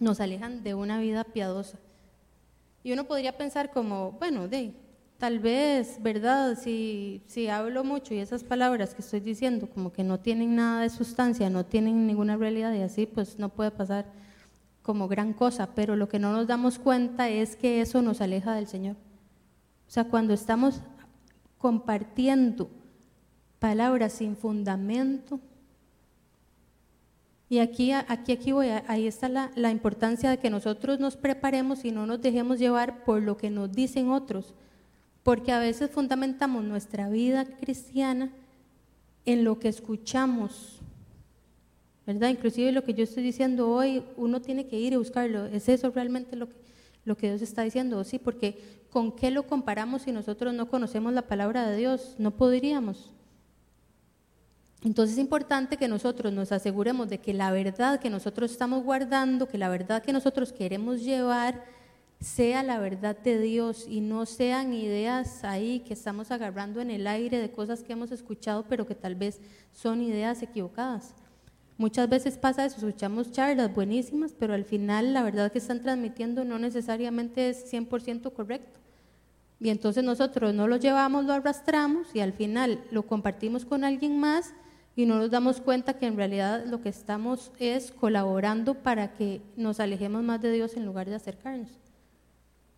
[0.00, 1.78] Nos alejan de una vida piadosa.
[2.82, 4.74] Y uno podría pensar como, bueno, de,
[5.18, 6.58] tal vez, ¿verdad?
[6.60, 10.82] Si, si hablo mucho y esas palabras que estoy diciendo como que no tienen nada
[10.82, 14.06] de sustancia, no tienen ninguna realidad y así, pues no puede pasar
[14.88, 15.74] como gran cosa.
[15.74, 18.96] Pero lo que no nos damos cuenta es que eso nos aleja del Señor.
[19.86, 20.80] O sea, cuando estamos
[21.58, 22.70] compartiendo
[23.58, 25.40] palabras sin fundamento,
[27.50, 31.84] y aquí, aquí, aquí voy, ahí está la, la, importancia de que nosotros nos preparemos
[31.84, 34.54] y no nos dejemos llevar por lo que nos dicen otros,
[35.22, 38.32] porque a veces fundamentamos nuestra vida cristiana
[39.26, 40.77] en lo que escuchamos,
[42.08, 42.30] ¿verdad?
[42.30, 45.90] Inclusive lo que yo estoy diciendo hoy, uno tiene que ir y buscarlo, ¿es eso
[45.90, 46.56] realmente lo que,
[47.04, 48.02] lo que Dios está diciendo?
[48.02, 52.14] Sí, porque ¿con qué lo comparamos si nosotros no conocemos la palabra de Dios?
[52.16, 53.10] No podríamos.
[54.82, 59.46] Entonces es importante que nosotros nos aseguremos de que la verdad que nosotros estamos guardando,
[59.46, 61.62] que la verdad que nosotros queremos llevar,
[62.20, 67.06] sea la verdad de Dios y no sean ideas ahí que estamos agarrando en el
[67.06, 69.42] aire de cosas que hemos escuchado, pero que tal vez
[69.74, 71.14] son ideas equivocadas.
[71.78, 76.44] Muchas veces pasa eso, escuchamos charlas buenísimas, pero al final la verdad que están transmitiendo
[76.44, 78.80] no necesariamente es 100% correcto.
[79.60, 84.18] Y entonces nosotros no lo llevamos, lo arrastramos y al final lo compartimos con alguien
[84.18, 84.54] más
[84.96, 89.40] y no nos damos cuenta que en realidad lo que estamos es colaborando para que
[89.56, 91.70] nos alejemos más de Dios en lugar de acercarnos.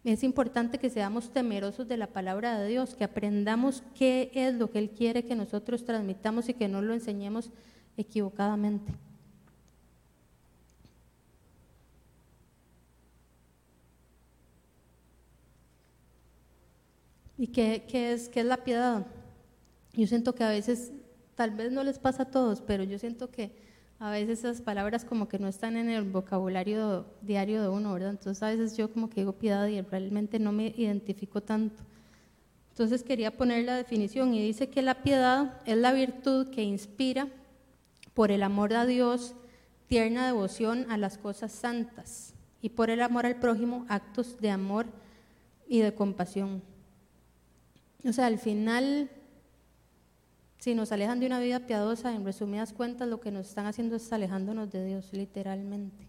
[0.05, 4.71] Es importante que seamos temerosos de la palabra de Dios, que aprendamos qué es lo
[4.71, 7.51] que Él quiere que nosotros transmitamos y que no lo enseñemos
[8.01, 8.93] equivocadamente.
[17.39, 19.07] ¿Y qué, qué, es, qué es la piedad?
[19.95, 20.93] Yo siento que a veces
[21.35, 23.51] tal vez no les pasa a todos, pero yo siento que
[23.99, 28.11] a veces esas palabras como que no están en el vocabulario diario de uno, ¿verdad?
[28.11, 31.83] Entonces a veces yo como que digo piedad y realmente no me identifico tanto.
[32.71, 37.29] Entonces quería poner la definición y dice que la piedad es la virtud que inspira
[38.15, 39.35] por el amor a Dios,
[39.87, 44.87] tierna devoción a las cosas santas y por el amor al prójimo, actos de amor
[45.69, 46.63] y de compasión.
[48.05, 49.11] O sea, al final
[50.61, 53.97] si nos alejan de una vida piadosa, en resumidas cuentas, lo que nos están haciendo
[53.97, 56.07] es alejándonos de Dios, literalmente.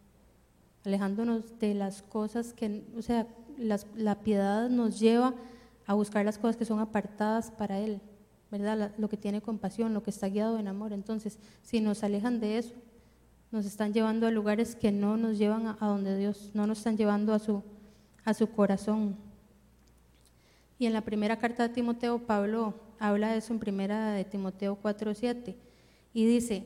[0.84, 5.34] Alejándonos de las cosas que, o sea, la piedad nos lleva
[5.86, 8.02] a buscar las cosas que son apartadas para Él,
[8.52, 8.92] ¿verdad?
[8.98, 10.92] lo que tiene compasión, lo que está guiado en amor.
[10.92, 12.76] Entonces, si nos alejan de eso,
[13.52, 16.98] nos están llevando a lugares que no nos llevan a, donde Dios, no nos están
[16.98, 17.64] llevando a su,
[18.24, 19.16] a su corazón.
[20.78, 24.78] Y en la primera carta de Timoteo, Pablo habla de eso en primera de Timoteo
[24.82, 25.56] 4.7
[26.14, 26.66] y dice,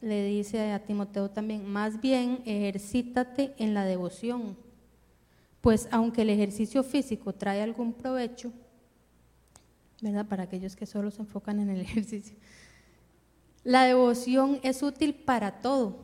[0.00, 4.56] le dice a Timoteo también, más bien ejercítate en la devoción,
[5.60, 8.52] pues aunque el ejercicio físico trae algún provecho,
[10.00, 10.26] ¿verdad?
[10.26, 12.36] Para aquellos que solo se enfocan en el ejercicio,
[13.64, 15.96] la devoción es útil para todo,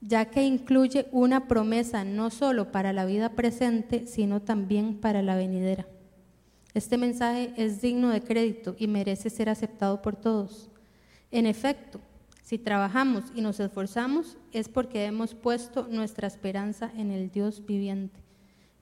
[0.00, 5.36] ya que incluye una promesa no solo para la vida presente, sino también para la
[5.36, 5.86] venidera.
[6.72, 10.70] Este mensaje es digno de crédito y merece ser aceptado por todos.
[11.30, 12.00] En efecto,
[12.42, 18.20] si trabajamos y nos esforzamos es porque hemos puesto nuestra esperanza en el Dios viviente.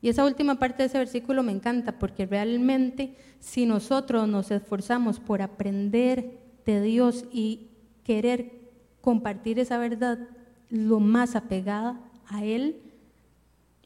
[0.01, 5.19] Y esa última parte de ese versículo me encanta porque realmente si nosotros nos esforzamos
[5.19, 7.69] por aprender de Dios y
[8.05, 8.53] querer
[9.01, 10.19] compartir esa verdad
[10.71, 12.83] lo más apegada a Él,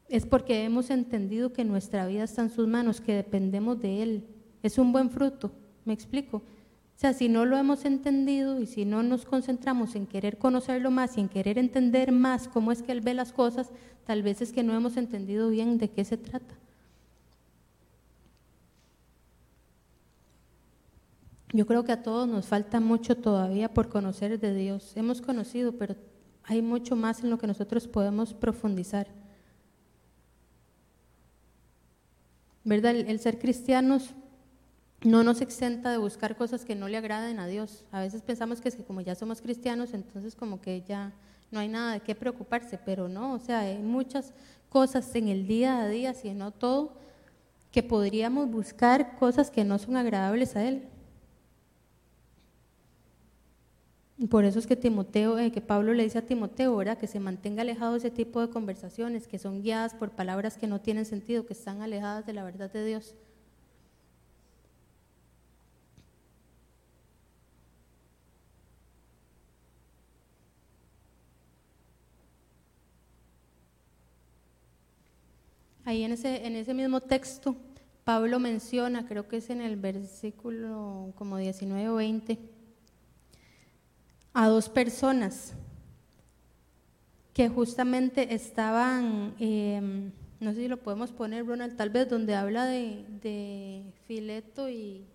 [0.09, 4.27] es porque hemos entendido que nuestra vida está en sus manos, que dependemos de Él.
[4.61, 5.51] Es un buen fruto,
[5.85, 6.43] ¿me explico?
[6.95, 10.91] O sea, si no lo hemos entendido y si no nos concentramos en querer conocerlo
[10.91, 13.71] más y en querer entender más cómo es que Él ve las cosas,
[14.05, 16.55] tal vez es que no hemos entendido bien de qué se trata.
[21.53, 24.93] Yo creo que a todos nos falta mucho todavía por conocer de Dios.
[24.95, 25.95] Hemos conocido, pero
[26.43, 29.07] hay mucho más en lo que nosotros podemos profundizar.
[32.63, 32.95] ¿Verdad?
[32.95, 34.15] El, ser cristianos
[35.03, 37.83] no nos exenta de buscar cosas que no le agraden a Dios.
[37.91, 41.11] A veces pensamos que es como ya somos cristianos, entonces como que ya
[41.51, 44.33] no hay nada de qué preocuparse, pero no, o sea, hay muchas
[44.69, 46.93] cosas en el día a día, si no todo,
[47.71, 50.83] que podríamos buscar cosas que no son agradables a Él.
[54.29, 56.97] Por eso es que Timoteo, eh, que Pablo le dice a Timoteo, ¿verdad?
[56.97, 60.67] que se mantenga alejado de ese tipo de conversaciones que son guiadas por palabras que
[60.67, 63.15] no tienen sentido, que están alejadas de la verdad de Dios.
[75.85, 77.57] Ahí en ese, en ese mismo texto,
[78.03, 82.39] Pablo menciona, creo que es en el versículo como 19 o 20,
[84.33, 85.53] a dos personas
[87.33, 92.65] que justamente estaban, em, no sé si lo podemos poner, Ronald, tal vez donde habla
[92.65, 95.05] de, Fileto y,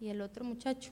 [0.00, 0.90] y el otro muchacho.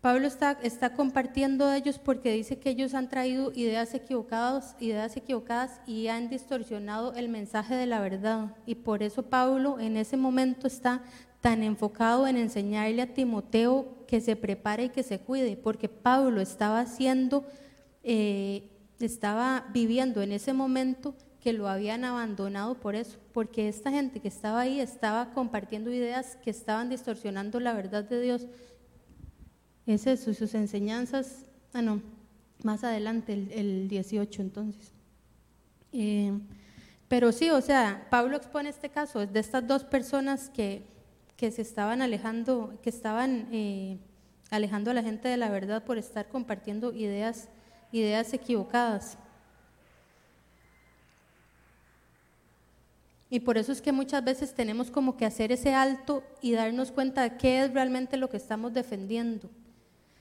[0.00, 5.14] Pablo está, está compartiendo a ellos porque dice que ellos han traído ideas equivocadas, ideas
[5.16, 8.56] equivocadas y han distorsionado el mensaje de la verdad.
[8.64, 11.02] Y por eso Pablo en ese momento está
[11.42, 16.40] tan enfocado en enseñarle a Timoteo que se prepare y que se cuide, porque Pablo
[16.40, 17.44] estaba haciendo,
[18.02, 18.70] eh,
[19.00, 24.28] estaba viviendo en ese momento que lo habían abandonado por eso, porque esta gente que
[24.28, 28.46] estaba ahí estaba compartiendo ideas que estaban distorsionando la verdad de Dios.
[29.86, 32.00] Es sus enseñanzas, ah no,
[32.62, 34.92] más adelante, el, 18 entonces.
[35.92, 36.32] Eh,
[37.08, 40.84] pero sí, o sea, Pablo expone este caso de estas dos personas que,
[41.36, 43.98] que se estaban alejando, que estaban eh,
[44.50, 47.48] alejando a la gente de la verdad por estar compartiendo ideas,
[47.92, 49.18] ideas equivocadas.
[53.30, 56.90] Y por eso es que muchas veces tenemos como que hacer ese alto y darnos
[56.90, 59.48] cuenta de qué es realmente lo que estamos defendiendo.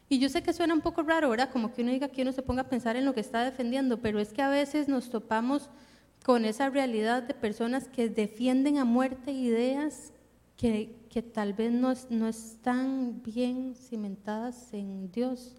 [0.09, 1.51] Y yo sé que suena un poco raro, ¿verdad?
[1.51, 4.01] Como que uno diga que uno se ponga a pensar en lo que está defendiendo,
[4.01, 5.69] pero es que a veces nos topamos
[6.25, 10.11] con esa realidad de personas que defienden a muerte ideas
[10.57, 15.55] que, que tal vez no, no, están bien cimentadas en Dios.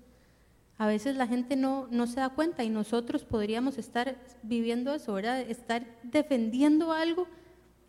[0.79, 5.15] A veces la gente no, no se da cuenta y nosotros podríamos estar viviendo eso,
[5.15, 5.41] ¿verdad?
[5.41, 7.29] Estar defendiendo algo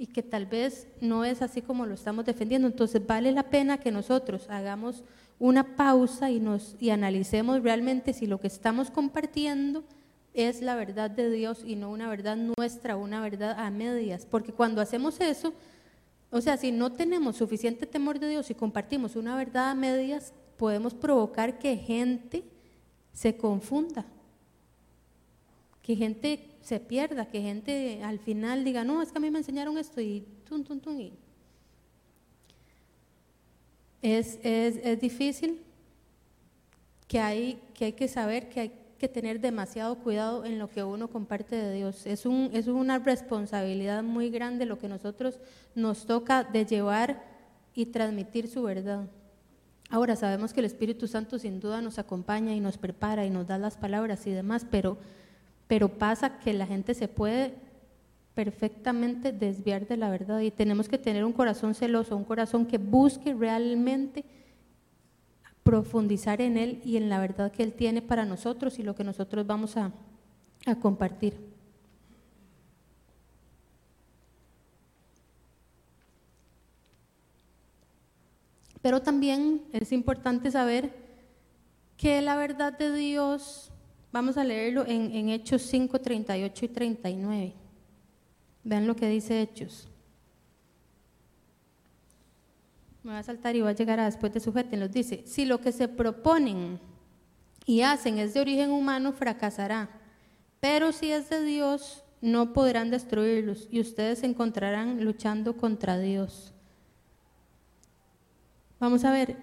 [0.02, 2.68] y que tal vez no es así como lo estamos defendiendo.
[2.68, 5.04] Entonces vale la pena que nosotros hagamos
[5.38, 9.84] una pausa y, nos, y analicemos realmente si lo que estamos compartiendo
[10.34, 14.26] es la verdad de Dios y no una verdad nuestra, una verdad a medias.
[14.26, 15.54] Porque cuando hacemos eso,
[16.32, 20.34] o sea, si no tenemos suficiente temor de Dios y compartimos una verdad a medias,
[20.58, 22.44] podemos provocar que gente
[23.14, 24.04] se confunda,
[25.84, 29.40] que gente se pierda, que gente al final diga, no, es que a mí me
[29.40, 31.14] enseñaron esto y tun, tun, tun, y
[34.02, 35.62] es, es, es difícil,
[37.08, 40.84] que hay, que hay que saber que hay que tener demasiado cuidado en lo que
[40.84, 42.06] uno comparte de Dios.
[42.06, 45.40] Es, un, es una responsabilidad muy grande lo que nosotros
[45.76, 47.24] nos toca de llevar
[47.74, 49.08] y transmitir su verdad.
[49.90, 53.48] Ahora sabemos que el Espíritu Santo sin duda nos acompaña y nos prepara y nos
[53.48, 54.98] da las palabras y demás, pero,
[55.72, 57.54] pero pasa que la gente se puede
[58.34, 62.78] perfectamente desviar de la verdad y tenemos que tener un corazón celoso, un corazón que
[62.78, 64.26] busque realmente
[65.64, 69.06] profundizar en Él y en la verdad que Él tiene para nosotros y lo que
[69.06, 69.94] nosotros vamos a,
[70.66, 71.40] a compartir.
[78.82, 80.94] Pero también es importante saber
[81.96, 83.71] que la verdad de Dios,
[84.12, 87.54] vamos a leerlo en, Hechos 5, 38 y 39.
[88.64, 89.88] Vean lo que dice Hechos.
[93.04, 95.60] Me va a saltar y va a llegar a después de Los Dice, si lo
[95.60, 96.80] que se proponen
[97.66, 99.90] y hacen es de origen humano, fracasará.
[100.60, 106.54] Pero si es de Dios, no podrán destruirlos y ustedes se encontrarán luchando contra Dios.
[108.80, 109.38] Vamos a ver,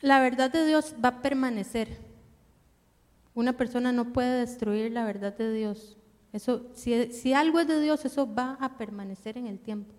[0.00, 2.09] la verdad de Dios va a permanecer.
[3.34, 5.96] Una persona no puede destruir la verdad de Dios.
[6.32, 9.92] Eso, si, algo es de Dios, eso va a permanecer en el tiempo.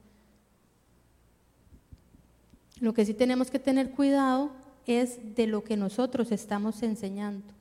[2.79, 4.51] Lo que sí tenemos que tener cuidado
[4.87, 7.53] es de lo que nosotros estamos enseñando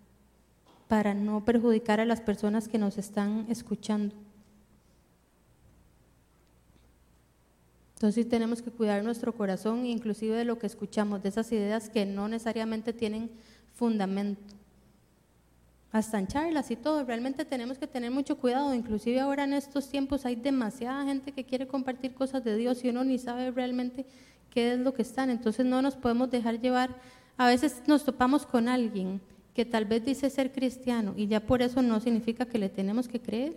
[0.88, 4.14] para no perjudicar a las personas que nos están escuchando.
[7.94, 12.06] Entonces tenemos que cuidar nuestro corazón, inclusive de lo que escuchamos, de esas ideas que
[12.06, 13.30] no necesariamente tienen
[13.74, 14.59] fundamento.
[15.92, 19.88] Hasta en charlas y todo, realmente tenemos que tener mucho cuidado, inclusive ahora en estos
[19.88, 24.06] tiempos hay demasiada gente que quiere compartir cosas de Dios y uno ni sabe realmente
[24.50, 26.90] qué es lo que están, entonces no nos podemos dejar llevar.
[27.36, 29.20] A veces nos topamos con alguien
[29.54, 33.08] que tal vez dice ser cristiano y ya por eso no significa que le tenemos
[33.08, 33.56] que creer.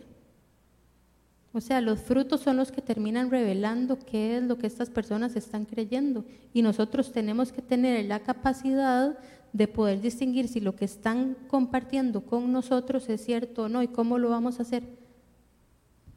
[1.55, 5.35] O sea, los frutos son los que terminan revelando qué es lo que estas personas
[5.35, 6.25] están creyendo.
[6.51, 9.15] Y nosotros tenemos que tener la capacidad
[9.53, 13.83] de poder distinguir si lo que están compartiendo con nosotros es cierto o no.
[13.83, 14.83] ¿Y cómo lo vamos a hacer?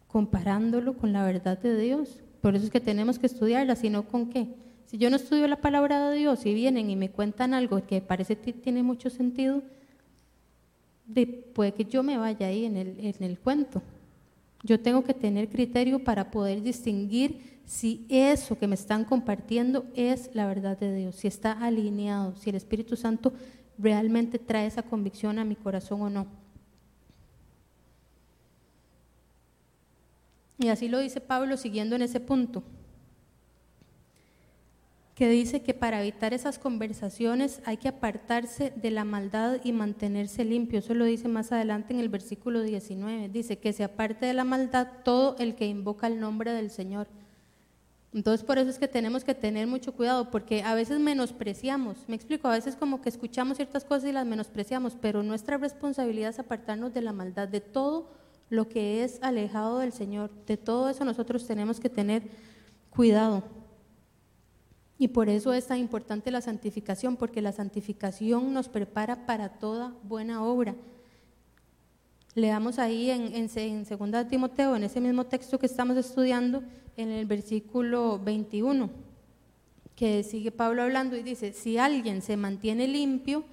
[0.08, 2.22] Comparándolo con la verdad de Dios.
[2.40, 4.48] Por eso es que tenemos que estudiarla, sino con qué.
[4.86, 8.00] Si yo no estudio la palabra de Dios y vienen y me cuentan algo que
[8.00, 9.62] parece que tiene mucho sentido,
[11.54, 13.82] puede que yo me vaya ahí en el, en el cuento.
[14.62, 20.30] Yo tengo que tener criterio para poder distinguir si eso que me están compartiendo es
[20.32, 23.32] la verdad de Dios, si está alineado, si el Espíritu Santo
[23.76, 26.26] realmente trae esa convicción a mi corazón o no.
[30.58, 32.62] Y así lo dice Pablo siguiendo en ese punto
[35.16, 40.44] que dice que para evitar esas conversaciones hay que apartarse de la maldad y mantenerse
[40.44, 40.80] limpio.
[40.80, 43.30] Eso lo dice más adelante en el versículo 19.
[43.30, 47.08] Dice que se aparte de la maldad todo el que invoca el nombre del Señor.
[48.16, 52.16] Entonces por eso es que tenemos que tener mucho cuidado, porque a veces menospreciamos, me
[52.16, 56.38] explico, a veces como que escuchamos ciertas cosas y las menospreciamos, pero nuestra responsabilidad es
[56.38, 58.08] apartarnos de la maldad, de todo
[58.48, 62.22] lo que es alejado del Señor, de todo eso nosotros tenemos que tener
[62.88, 63.42] cuidado.
[64.96, 69.92] Y por eso es tan importante la santificación, porque la santificación nos prepara para toda
[70.04, 70.74] buena obra.
[72.34, 76.62] Leamos ahí en, en, 2 Timoteo, en ese mismo texto que estamos estudiando,
[76.96, 78.90] en el versículo 21,
[79.94, 83.44] que sigue Pablo hablando y dice, si alguien se mantiene limpio,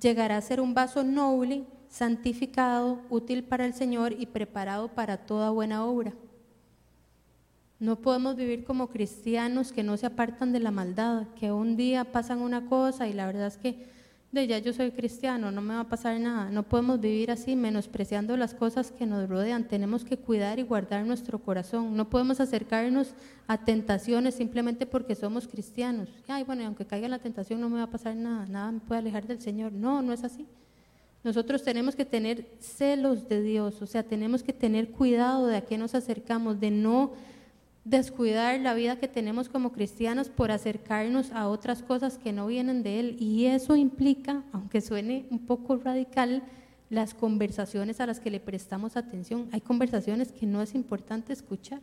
[0.00, 5.50] llegará a ser un vaso noble, santificado, útil para el Señor y preparado para toda
[5.50, 6.12] buena obra.
[7.78, 12.04] No podemos vivir como cristianos que no se apartan de la maldad, que un día
[12.04, 13.86] pasan una cosa y la verdad es que
[14.32, 16.50] de ya yo soy cristiano, no me va a pasar nada.
[16.50, 19.68] No podemos vivir así menospreciando las cosas que nos rodean.
[19.68, 21.94] Tenemos que cuidar y guardar nuestro corazón.
[21.94, 23.14] No podemos acercarnos
[23.46, 26.08] a tentaciones simplemente porque somos cristianos.
[26.28, 29.00] Ay, bueno, aunque caiga la tentación no me va a pasar nada, nada me puede
[29.00, 29.70] alejar del Señor.
[29.70, 30.46] No, no es así.
[31.22, 35.60] Nosotros tenemos que tener celos de Dios, o sea, tenemos que tener cuidado de a
[35.60, 37.12] qué nos acercamos, de no
[37.84, 42.82] descuidar la vida que tenemos como cristianos por acercarnos a otras cosas que no vienen
[42.82, 43.16] de Él.
[43.18, 46.42] Y eso implica, aunque suene un poco radical,
[46.90, 49.48] las conversaciones a las que le prestamos atención.
[49.52, 51.80] Hay conversaciones que no es importante escuchar.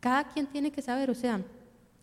[0.00, 1.44] Cada quien tiene que saber, o sea,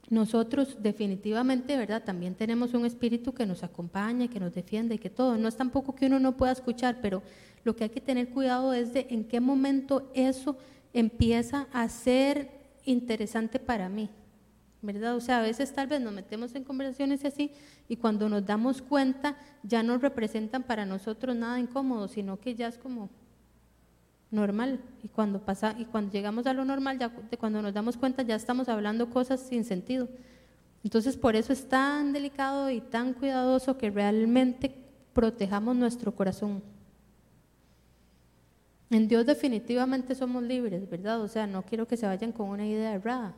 [0.09, 2.03] nosotros definitivamente, ¿verdad?
[2.03, 5.37] También tenemos un espíritu que nos acompaña, que nos defiende y que todo.
[5.37, 7.21] No es tampoco que uno no pueda escuchar, pero
[7.63, 10.55] lo que hay que tener cuidado es de en qué momento eso
[10.93, 12.51] empieza a ser
[12.85, 14.09] interesante para mí,
[14.81, 15.15] ¿verdad?
[15.15, 17.51] O sea, a veces tal vez nos metemos en conversaciones así
[17.87, 22.67] y cuando nos damos cuenta ya no representan para nosotros nada incómodo, sino que ya
[22.67, 23.09] es como
[24.31, 27.09] normal y cuando pasa y cuando llegamos a lo normal ya
[27.39, 30.07] cuando nos damos cuenta ya estamos hablando cosas sin sentido.
[30.83, 34.73] Entonces, por eso es tan delicado y tan cuidadoso que realmente
[35.13, 36.63] protejamos nuestro corazón.
[38.91, 41.21] En Dios definitivamente somos libres, ¿verdad?
[41.21, 43.35] O sea, no quiero que se vayan con una idea errada.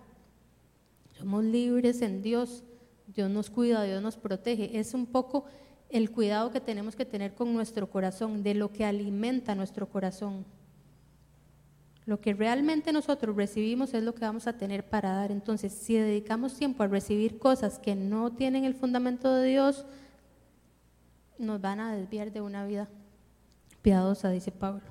[1.17, 2.63] Somos libres en Dios.
[3.07, 4.79] Dios nos cuida, Dios nos protege.
[4.79, 5.45] Es un poco
[5.89, 10.45] el cuidado que tenemos que tener con nuestro corazón, de lo que alimenta nuestro corazón.
[12.05, 15.31] Lo que realmente nosotros recibimos es lo que vamos a tener para dar.
[15.31, 19.85] Entonces, si dedicamos tiempo a recibir cosas que no tienen el fundamento de Dios,
[21.37, 22.87] nos van a desviar de una vida
[23.81, 24.90] piadosa, dice Pablo.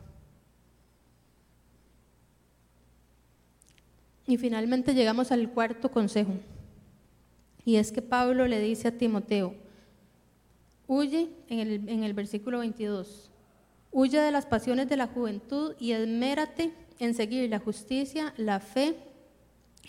[4.30, 6.34] Y finalmente llegamos al cuarto consejo.
[7.64, 9.56] Y es que Pablo le dice a Timoteo,
[10.86, 13.28] huye en el, en el versículo 22,
[13.90, 18.96] huye de las pasiones de la juventud y esmérate en seguir la justicia, la fe,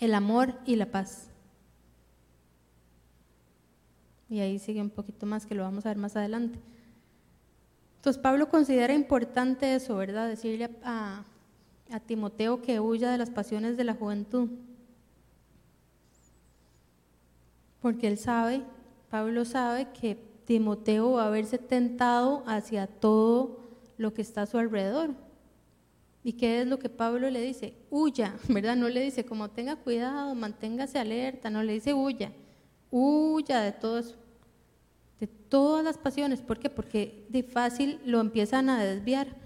[0.00, 1.30] el amor y la paz.
[4.28, 6.58] Y ahí sigue un poquito más que lo vamos a ver más adelante.
[7.98, 10.26] Entonces Pablo considera importante eso, ¿verdad?
[10.26, 11.22] Decirle a,
[11.92, 14.48] a Timoteo que huya de las pasiones de la juventud.
[17.80, 18.62] Porque él sabe,
[19.10, 23.60] Pablo sabe que Timoteo va a verse tentado hacia todo
[23.98, 25.14] lo que está a su alrededor.
[26.24, 27.74] ¿Y qué es lo que Pablo le dice?
[27.90, 28.76] Huya, ¿verdad?
[28.76, 32.32] No le dice como tenga cuidado, manténgase alerta, no le dice huya,
[32.90, 34.16] huya de todo eso,
[35.18, 36.40] de todas las pasiones.
[36.40, 36.70] ¿Por qué?
[36.70, 39.41] Porque de fácil lo empiezan a desviar.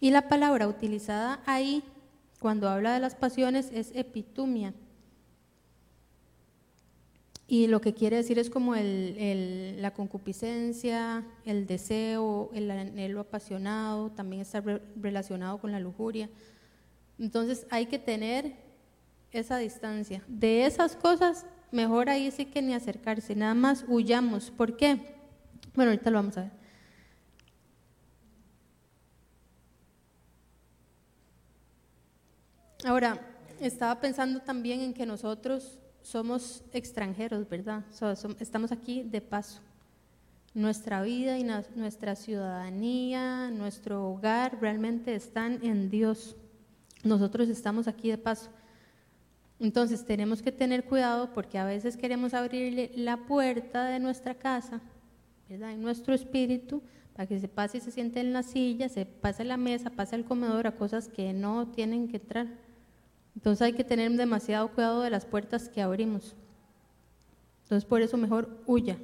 [0.00, 1.84] Y la palabra utilizada ahí,
[2.40, 4.72] cuando habla de las pasiones, es epitumia.
[7.46, 14.40] Y lo que quiere decir es como la concupiscencia, el deseo, el anhelo apasionado, también
[14.42, 14.62] está
[14.96, 16.30] relacionado con la lujuria.
[17.18, 18.54] Entonces hay que tener
[19.32, 20.22] esa distancia.
[20.28, 24.52] De esas cosas, mejor ahí sí que ni acercarse, nada más huyamos.
[24.52, 25.16] ¿Por qué?
[25.74, 26.59] Bueno, ahorita lo vamos a ver.
[32.84, 33.20] Ahora,
[33.60, 37.84] estaba pensando también en que nosotros somos extranjeros, ¿verdad?
[38.38, 39.60] estamos aquí de paso.
[40.54, 46.36] Nuestra vida y nuestra ciudadanía, nuestro hogar realmente están en Dios.
[47.04, 48.50] Nosotros estamos aquí de paso.
[49.60, 54.80] Entonces tenemos que tener cuidado porque a veces queremos abrirle la puerta de nuestra casa,
[55.48, 55.72] ¿verdad?
[55.72, 56.82] En nuestro espíritu,
[57.14, 60.16] para que se pase y se siente en la silla, se pase la mesa, pase
[60.16, 62.48] al comedor a cosas que no tienen que entrar.
[63.40, 66.36] Entonces hay que tener demasiado cuidado de las puertas que abrimos.
[67.62, 68.98] Entonces por eso mejor huya.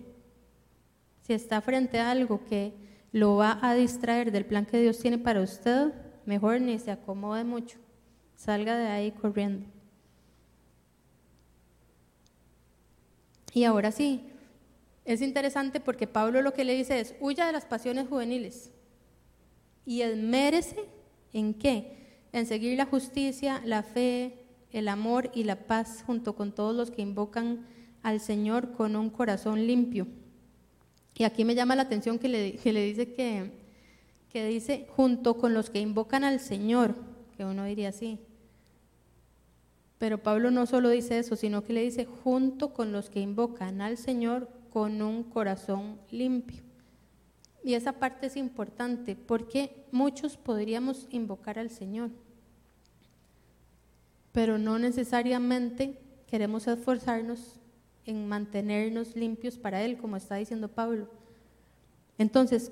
[1.23, 2.75] Si está frente a algo que
[3.13, 5.95] lo va a distraer del plan que Dios tiene para usted,
[6.27, 7.79] mejor ni se acomode mucho.
[8.35, 9.65] Salga de ahí corriendo.
[13.55, 14.21] Y ahora sí,
[15.07, 18.71] es interesante porque Pablo lo que le dice es, huya de las pasiones juveniles
[19.87, 20.85] y esmérese
[21.33, 22.06] en qué?
[22.39, 26.91] En seguir la justicia, la fe, el amor y la paz junto con todos los
[26.91, 27.67] que invocan
[28.03, 30.07] al Señor con un corazón limpio.
[31.15, 33.53] Y aquí me llama la atención que le, que le dice que,
[34.31, 36.95] que dice junto con los que invocan al Señor,
[37.39, 38.19] que uno diría así.
[39.97, 43.81] Pero Pablo no solo dice eso, sino que le dice junto con los que invocan
[43.81, 46.63] al Señor con un corazón limpio.
[47.65, 52.11] Y esa parte es importante porque muchos podríamos invocar al Señor,
[54.37, 57.59] pero no necesariamente queremos esforzarnos
[58.05, 61.09] en mantenernos limpios para Él, como está diciendo Pablo.
[62.19, 62.71] Entonces,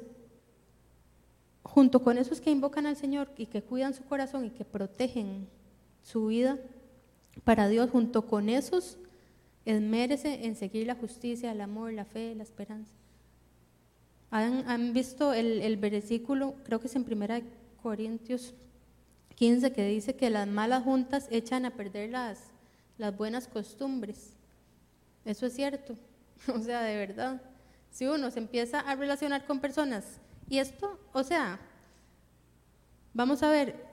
[1.63, 5.49] junto con esos que invocan al Señor y que cuidan su corazón y que protegen
[6.03, 6.59] su vida
[7.45, 8.99] para Dios, junto con esos,
[9.65, 12.93] esmérese en seguir la justicia, el amor, la fe, la esperanza.
[14.31, 17.41] ¿Han, visto el, el, versículo, creo que es en Primera
[17.83, 18.53] Corintios
[19.35, 22.39] 15 que dice que las malas juntas echan a perder las,
[22.99, 24.37] las buenas costumbres.
[25.25, 25.97] Eso es cierto.
[26.55, 27.41] O sea, de verdad.
[27.91, 31.59] Si uno se empieza a relacionar con personas, y esto, o sea,
[33.15, 33.87] vamos a ver,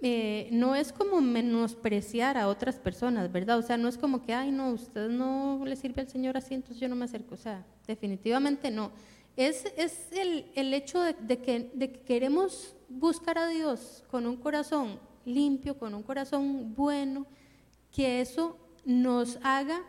[0.00, 3.58] eh, no es como menospreciar a otras personas, ¿verdad?
[3.58, 6.54] O sea, no es como que, ay, no, usted no le sirve al Señor así,
[6.54, 7.34] entonces yo no me acerco.
[7.34, 8.92] O sea, definitivamente no.
[9.38, 14.36] Es, es el, el hecho de, que, de que queremos buscar a Dios con un
[14.36, 17.24] corazón limpio, con un corazón bueno,
[17.92, 19.80] que eso nos haga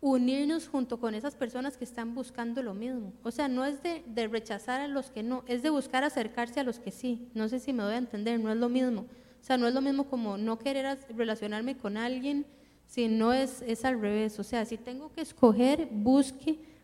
[0.00, 3.12] unirnos junto con esas personas que están buscando lo mismo.
[3.22, 6.64] O sea, no es de, rechazar a los que no, es de buscar acercarse a
[6.64, 7.28] los que sí.
[7.34, 9.02] No sé si me doy a entender, no es lo mismo.
[9.02, 12.46] O sea, no es lo mismo como no querer relacionarme con alguien,
[12.86, 14.38] si no es, es al revés.
[14.38, 16.75] O sea, si tengo que escoger, busque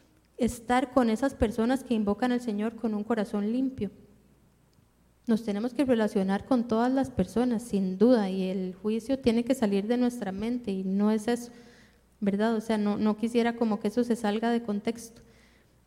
[0.45, 3.91] estar con esas personas que invocan al Señor con un corazón limpio.
[5.27, 9.55] Nos tenemos que relacionar con todas las personas, sin duda, y el juicio tiene que
[9.55, 11.53] salir de nuestra mente y no es eso,
[12.19, 12.57] ¿verdad?
[12.57, 15.23] O sea, no, no quisiera como que eso se salga de contexto.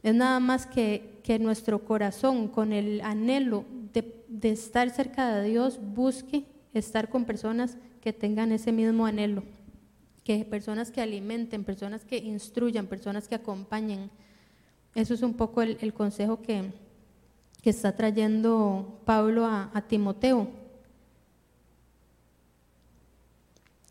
[0.02, 5.50] Es nada más que, que nuestro corazón, con el anhelo de, de estar cerca de
[5.50, 9.44] Dios, busque estar con personas que tengan ese mismo anhelo,
[10.24, 14.12] que personas que alimenten, personas que instruyan, personas que acompañen.
[14.96, 16.72] Eso es un poco el, consejo que,
[17.62, 20.48] que está trayendo Pablo a, Timoteo.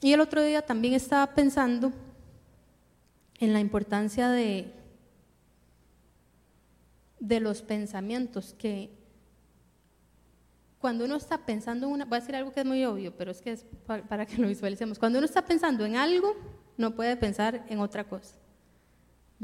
[0.00, 1.92] Y el otro día también estaba pensando
[3.38, 4.72] en la importancia de,
[7.20, 8.90] de los pensamientos, que
[10.78, 13.30] cuando uno está pensando en una, voy a decir algo que es muy obvio, pero
[13.30, 16.34] es que es para que lo visualicemos, cuando uno está pensando en algo,
[16.78, 18.36] no puede pensar en otra cosa,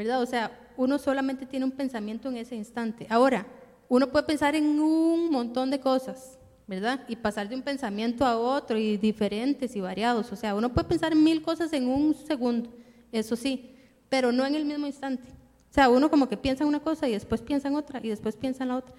[0.01, 0.22] ¿verdad?
[0.22, 3.07] O sea, uno solamente tiene un pensamiento en ese instante.
[3.11, 3.46] Ahora,
[3.86, 7.05] uno puede pensar en un montón de cosas, ¿verdad?
[7.07, 10.32] Y pasar de un pensamiento a otro y diferentes y variados.
[10.32, 12.70] O sea, uno puede pensar mil cosas en un segundo,
[13.12, 13.74] eso sí,
[14.09, 15.28] pero no en el mismo instante.
[15.70, 18.09] O sea, uno como que piensa en una cosa y después piensa en otra y
[18.09, 18.94] después piensa en la otra.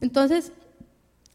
[0.00, 0.50] Entonces,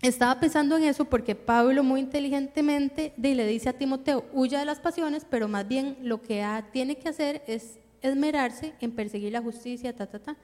[0.02, 4.82] estaba pensando en eso porque Pablo muy inteligentemente le dice a Timoteo, huya de las
[4.82, 9.96] pasiones, pero más bien lo que tiene que hacer es esmerarse en perseguir la justicia,
[9.96, 10.38] ta, ta, ta.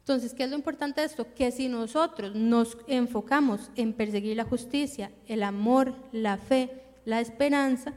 [0.00, 1.26] Entonces, ¿qué es lo importante de esto?
[1.34, 7.92] Que si nosotros nos enfocamos en perseguir la justicia, el amor, la fe, la esperanza,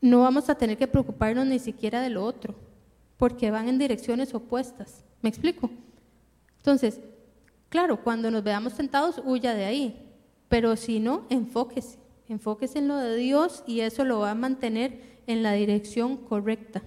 [0.00, 2.54] no vamos a tener que preocuparnos ni siquiera de lo otro,
[3.16, 5.02] porque van en direcciones opuestas.
[5.22, 5.70] ¿Me explico?
[6.58, 7.00] Entonces,
[7.70, 10.12] claro, cuando nos veamos tentados, huya de ahí,
[10.50, 15.20] pero si no, enfóquese, enfóquese en lo de Dios y eso lo va a mantener
[15.26, 16.82] en la dirección correcta,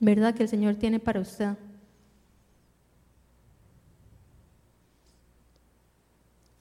[0.00, 0.34] ¿verdad?
[0.34, 1.50] Que el Señor tiene para usted.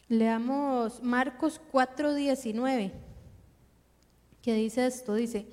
[0.09, 2.91] Leamos Marcos 4:19,
[4.41, 5.47] que dice esto, dice,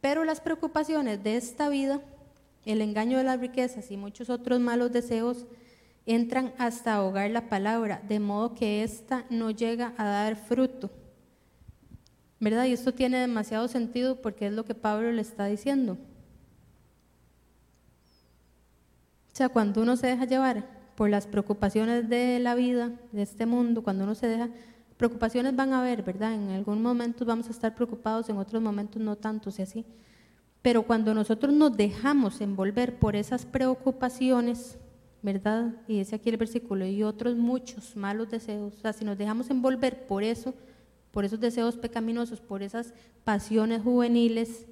[0.00, 2.00] pero las preocupaciones de esta vida,
[2.64, 5.46] el engaño de las riquezas y muchos otros malos deseos
[6.06, 10.90] entran hasta ahogar la palabra, de modo que ésta no llega a dar fruto.
[12.40, 12.64] ¿Verdad?
[12.64, 15.98] Y esto tiene demasiado sentido porque es lo que Pablo le está diciendo.
[19.32, 20.64] O sea, cuando uno se deja llevar
[20.96, 24.50] por las preocupaciones de la vida, de este mundo, cuando uno se deja,
[24.96, 26.34] preocupaciones van a haber, ¿verdad?
[26.34, 29.86] En algún momento vamos a estar preocupados, en otros momentos no tanto, y así.
[30.62, 34.76] Pero cuando nosotros nos dejamos envolver por esas preocupaciones,
[35.22, 35.74] ¿verdad?
[35.88, 39.48] Y dice aquí el versículo, y otros muchos malos deseos, o sea, si nos dejamos
[39.48, 40.52] envolver por eso,
[41.12, 42.92] por esos deseos pecaminosos, por esas
[43.24, 44.66] pasiones juveniles,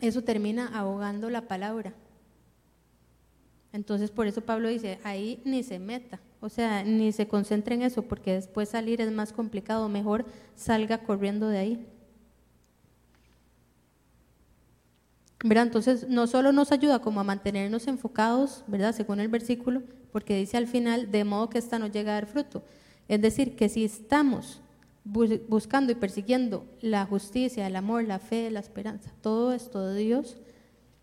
[0.00, 1.94] eso termina ahogando la palabra.
[3.72, 7.82] Entonces, por eso Pablo dice, ahí ni se meta, o sea, ni se concentre en
[7.82, 11.86] eso, porque después salir es más complicado, mejor salga corriendo de ahí.
[15.44, 15.64] ¿Verdad?
[15.64, 18.94] Entonces, no solo nos ayuda como a mantenernos enfocados, ¿verdad?
[18.94, 22.26] Según el versículo, porque dice al final, de modo que esta no llega a dar
[22.26, 22.62] fruto.
[23.08, 24.60] Es decir, que si estamos
[25.04, 30.36] buscando y persiguiendo la justicia, el amor, la fe, la esperanza, todo esto de Dios,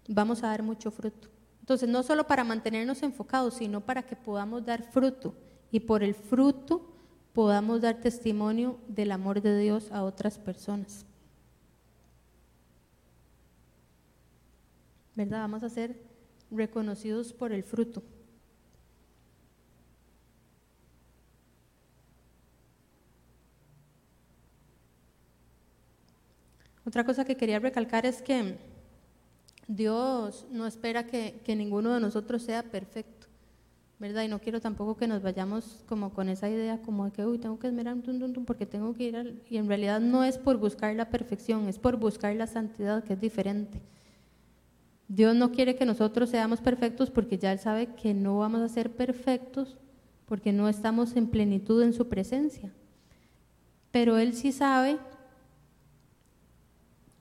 [0.08, 1.28] vamos a dar mucho fruto.
[1.70, 5.36] Entonces, no solo para mantenernos enfocados, sino para que podamos dar fruto
[5.70, 6.92] y por el fruto
[7.32, 11.06] podamos dar testimonio del amor de Dios a otras personas.
[15.14, 15.42] ¿Verdad?
[15.42, 16.02] Vamos a ser
[16.50, 18.02] reconocidos por el fruto.
[26.84, 28.58] Otra cosa que quería recalcar es que
[29.70, 33.28] Dios no espera que, ninguno de nosotros sea perfecto,
[34.00, 34.24] ¿verdad?
[34.24, 37.38] Y no quiero tampoco que nos vayamos como con esa idea como de que, uy,
[37.38, 39.40] tengo que esmerar un porque tengo que ir al...
[39.48, 43.14] Y en realidad no es por buscar la perfección, es por buscar la santidad, que
[43.14, 43.80] es diferente.
[45.08, 48.70] Dios no quiere que nosotros seamos perfectos porque ya Él sabe que no vamos a
[48.70, 49.78] ser perfectos
[50.26, 52.74] porque no estamos en plenitud en su presencia.
[53.92, 54.98] Pero Él sí sabe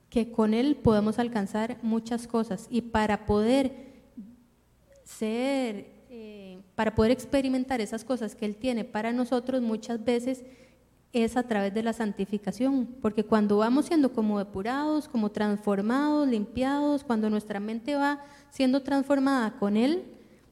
[0.09, 3.89] que con Él podemos alcanzar muchas cosas y para poder
[5.03, 10.43] ser, eh, para poder experimentar esas cosas que Él tiene para nosotros muchas veces
[11.11, 17.03] es a través de la santificación, porque cuando vamos siendo como depurados, como transformados, limpiados,
[17.03, 20.03] cuando nuestra mente va siendo transformada con Él,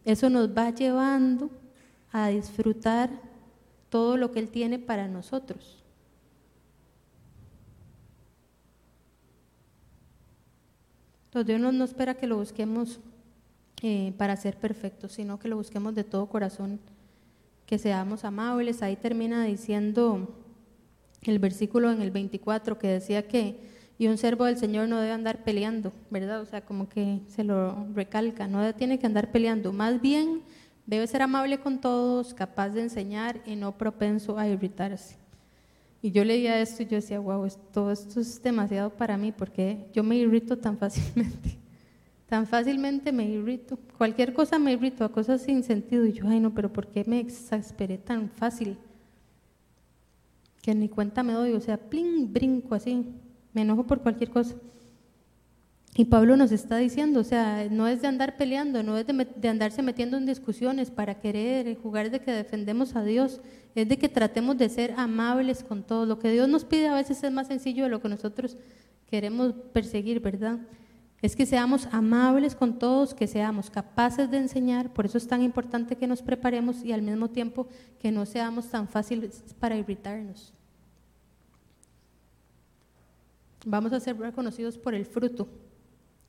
[0.03, 1.51] eso nos va llevando
[2.11, 3.09] a disfrutar
[3.89, 5.83] todo lo que Él tiene para nosotros.
[11.43, 12.99] Dios no, espera que lo busquemos
[13.81, 16.79] eh, para ser perfectos, sino que lo busquemos de todo corazón,
[17.65, 18.81] que seamos amables.
[18.81, 20.35] Ahí termina diciendo
[21.23, 25.13] el versículo en el 24 que decía que y un servo del Señor no debe
[25.13, 26.41] andar peleando, ¿verdad?
[26.41, 30.43] O sea, como que se lo recalca, no tiene que andar peleando, más bien
[30.85, 35.17] debe ser amable con todos, capaz de enseñar y no propenso a irritarse.
[36.01, 39.87] Y yo leía esto y yo decía, wow, todo esto es demasiado para mí porque
[39.93, 41.57] yo me irrito tan fácilmente.
[42.27, 43.79] Tan fácilmente me irrito.
[43.97, 46.05] Cualquier cosa me irrito, a cosas sin sentido.
[46.05, 48.77] Y yo, ay no, pero ¿por qué me exasperé tan fácil?
[50.61, 53.05] Que ni cuenta me doy, o sea, plin, brinco así.
[53.53, 54.55] Me enojo por cualquier cosa.
[55.99, 59.49] Y Pablo nos está diciendo, o sea, no es de andar peleando, no es de,
[59.49, 63.41] andarse metiendo en discusiones para querer jugar de que defendemos a Dios,
[63.73, 66.05] es de que tratemos de ser amables con todo.
[66.05, 68.57] Lo que Dios nos pide a veces es más sencillo de lo que nosotros
[69.09, 70.59] queremos perseguir, ¿verdad?
[71.23, 75.41] Es que seamos amables con todos, que seamos capaces de enseñar, por eso es tan
[75.41, 80.53] importante que nos preparemos y al mismo tiempo que no seamos tan fáciles para irritarnos.
[83.65, 85.47] Vamos a ser reconocidos por el fruto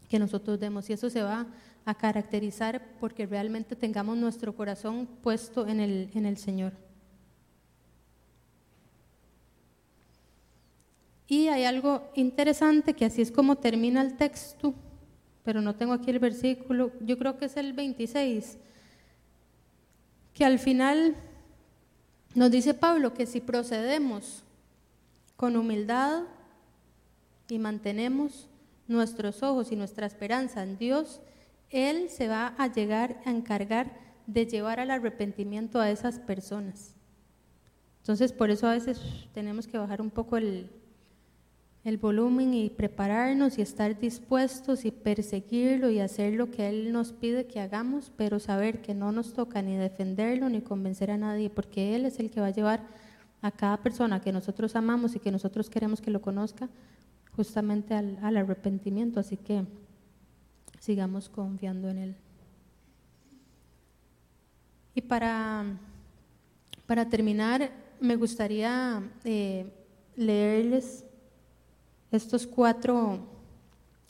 [0.09, 0.89] que nosotros demos.
[0.89, 1.47] Y eso se va
[1.85, 6.73] a caracterizar porque realmente tengamos nuestro corazón puesto en el, en el Señor.
[11.27, 14.75] Y hay algo interesante que así es como termina el texto,
[15.45, 18.57] pero no tengo aquí el versículo, yo creo que es el 26,
[20.33, 21.17] que al final
[22.35, 24.43] nos dice Pablo que si procedemos
[25.37, 26.23] con humildad
[27.49, 28.49] y mantenemos
[28.89, 31.21] nuestros ojos y nuestra esperanza en Dios,
[31.71, 33.93] Él se va a llegar a encargar
[34.27, 36.95] de llevar al arrepentimiento a esas personas.
[37.99, 39.01] Entonces, por eso a veces
[39.33, 40.71] tenemos que bajar un poco el,
[41.85, 47.13] el volumen y prepararnos y estar dispuestos y perseguirlo y hacer lo que Él nos
[47.13, 51.51] pide que hagamos, pero saber que no nos toca ni defenderlo ni convencer a nadie,
[51.51, 52.81] porque Él es el que va a llevar
[53.43, 56.69] a cada persona que nosotros amamos y que nosotros queremos que lo conozca
[57.39, 59.21] justamente al, arrepentimiento.
[59.21, 59.63] Así que
[60.81, 62.17] sigamos confiando en Él.
[64.93, 65.65] Y para,
[66.85, 67.71] para terminar,
[68.01, 69.73] me gustaría eh,
[70.17, 71.05] leerles
[72.11, 73.21] estos cuatro,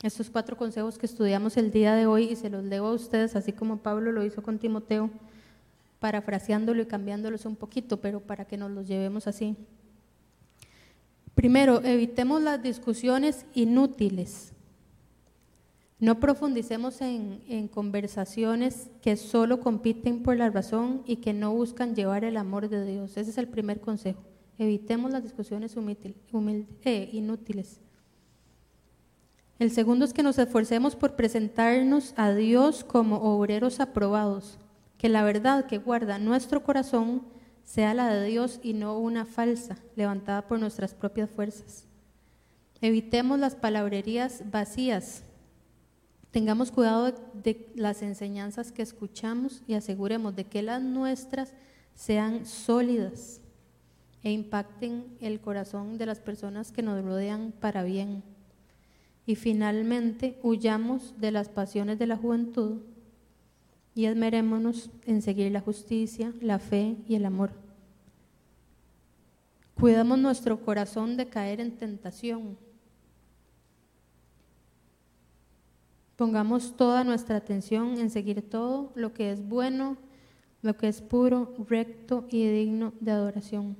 [0.02, 3.36] estos cuatro consejos que estudiamos el día de hoy y se los leo a ustedes,
[3.36, 5.10] así como Pablo lo hizo con Timoteo,
[6.00, 9.54] parafraseándolo y cambiándolos un poquito, pero para que nos los llevemos así.
[11.38, 14.52] Primero, evitemos las discusiones inútiles.
[16.00, 22.24] No profundicemos en, conversaciones que solo compiten por la razón y que no buscan llevar
[22.24, 23.16] el amor de Dios.
[23.16, 24.20] Ese es el primer consejo.
[24.58, 25.76] Evitemos las discusiones
[26.84, 27.80] eh, inútiles.
[29.60, 34.58] El segundo es que nos esforcemos por presentarnos a Dios como obreros aprobados,
[34.98, 37.37] que la verdad que guarda nuestro corazón
[37.68, 41.84] sea la de Dios y no una falsa, levantada por nuestras propias fuerzas.
[42.80, 45.22] Evitemos las palabrerías vacías.
[46.30, 51.52] Tengamos cuidado de, las enseñanzas que escuchamos y aseguremos de que las nuestras
[51.94, 53.42] sean sólidas
[54.22, 58.22] e impacten el corazón de las personas que nos rodean para bien.
[59.26, 62.80] Y finalmente, huyamos de las pasiones de la juventud
[63.98, 67.50] y esmerémonos en seguir la justicia, la fe y el amor.
[69.74, 72.56] Cuidamos nuestro corazón de caer en tentación.
[76.14, 79.96] Pongamos toda nuestra atención en seguir todo lo que es bueno,
[80.62, 83.76] lo que es puro, recto y digno de adoración.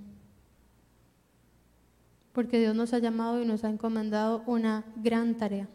[2.33, 5.69] Porque Dios nos ha llamado y nos ha encomendado una gran tarea.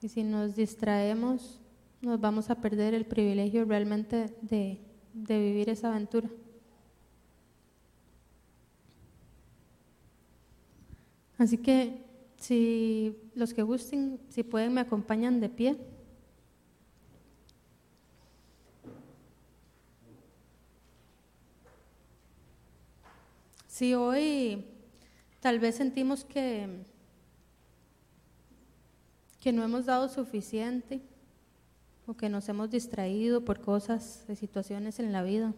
[0.00, 1.59] Y si nos distraemos,
[2.00, 4.80] nos vamos a perder el privilegio realmente de,
[5.12, 6.30] vivir esa aventura.
[11.36, 12.04] Así que
[12.36, 15.76] si los que gusten, si pueden, me acompañan de pie.
[23.66, 24.64] Si hoy
[25.40, 26.84] tal vez sentimos que,
[29.40, 31.00] que no hemos dado suficiente,
[32.10, 35.54] o que nos hemos distraído por cosas, de situaciones en la vida.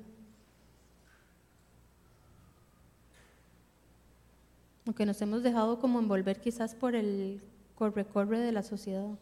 [4.86, 7.40] O que nos hemos dejado como envolver quizás por el
[7.74, 9.18] corre-corre de la sociedad.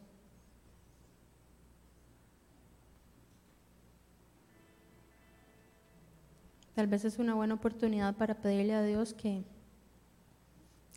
[6.74, 9.44] Tal vez es una buena oportunidad para pedirle a Dios que,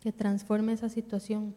[0.02, 1.54] que transforme esa situación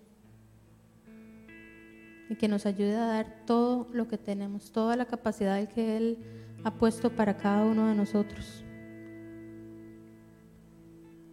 [2.30, 6.18] y que nos ayude a dar todo lo que tenemos, toda la capacidad que Él
[6.64, 8.64] ha puesto para cada uno de nosotros.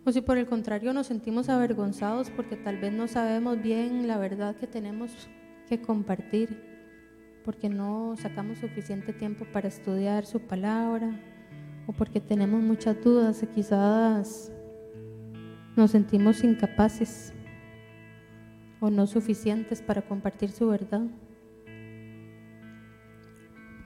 [0.05, 4.19] O si por el contrario nos sentimos avergonzados porque tal vez no sabemos bien la
[4.19, 5.29] verdad que tenemos
[5.69, 6.63] que compartir,
[7.45, 11.19] porque no sacamos suficiente tiempo para estudiar su palabra,
[11.87, 14.53] o porque tenemos muchas dudas y quizás
[15.77, 17.33] nos sentimos incapaces
[18.85, 21.07] o no suficientes para compartir su verdad.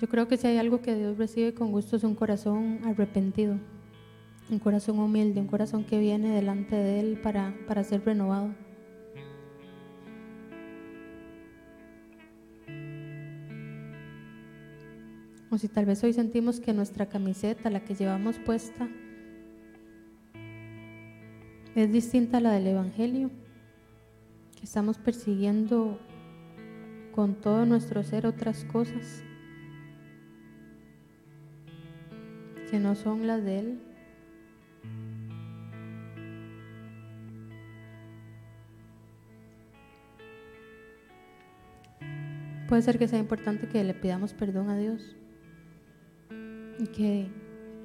[0.00, 3.58] Yo creo que si hay algo que Dios recibe con gusto es un corazón arrepentido,
[4.50, 8.52] un corazón humilde, un corazón que viene delante de Él para, para ser renovado.
[15.50, 18.88] O si tal vez hoy sentimos que nuestra camiseta, la que llevamos puesta,
[21.76, 23.30] es distinta a la del Evangelio
[24.58, 26.00] que estamos persiguiendo
[27.12, 29.22] con todo nuestro ser otras cosas
[32.70, 33.78] que no son las de Él.
[42.68, 45.16] puede ser que sea importante que le pidamos perdón a Dios
[46.78, 47.26] y que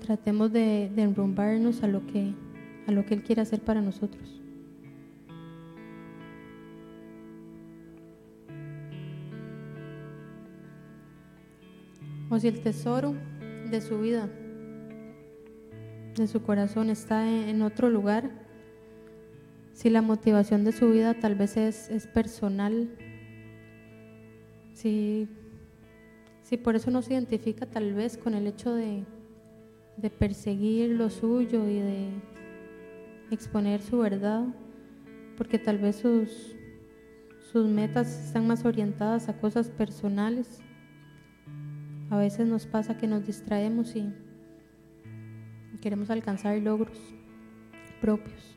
[0.01, 2.33] tratemos de, de enrumbarnos a lo que
[2.85, 4.42] a lo que Él quiere hacer para nosotros.
[12.33, 13.13] O si el tesoro
[13.69, 14.27] de su vida,
[16.15, 18.31] de su corazón está en otro lugar,
[19.71, 22.89] si la motivación de su vida tal vez es, personal,
[24.73, 25.27] si,
[26.41, 29.05] si por eso no se identifica tal vez con el hecho de,
[30.17, 32.09] perseguir lo suyo y de
[33.29, 34.47] exponer su verdad,
[35.37, 40.63] porque tal vez sus metas están más orientadas a cosas personales.
[42.09, 44.11] A veces nos pasa que nos distraemos y
[45.81, 46.97] queremos alcanzar logros
[47.99, 48.55] propios.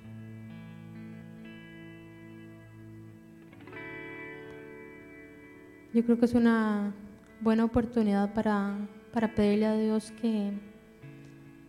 [5.94, 6.92] Yo creo que es una
[7.40, 8.76] buena oportunidad para,
[9.12, 10.52] para pedirle a Dios que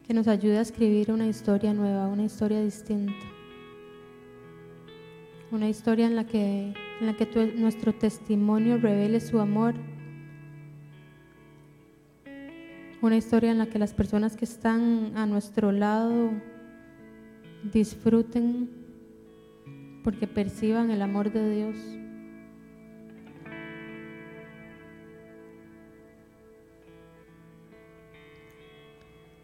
[0.07, 3.25] que nos ayude a escribir una historia nueva, una historia distinta.
[5.51, 9.75] Una historia en la que, en la que nuestro testimonio revele su amor.
[13.07, 16.29] Una historia en la que las personas que están a nuestro lado
[17.63, 18.69] disfruten
[20.03, 21.77] porque perciban el amor de Dios.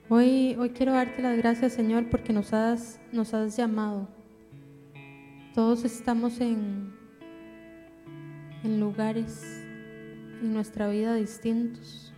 [0.09, 4.09] Hoy, hoy quiero darte las gracias, Señor, porque nos has, nos has llamado.
[5.55, 6.93] Todos estamos en,
[8.65, 9.41] en lugares
[10.41, 12.12] en nuestra vida distintos.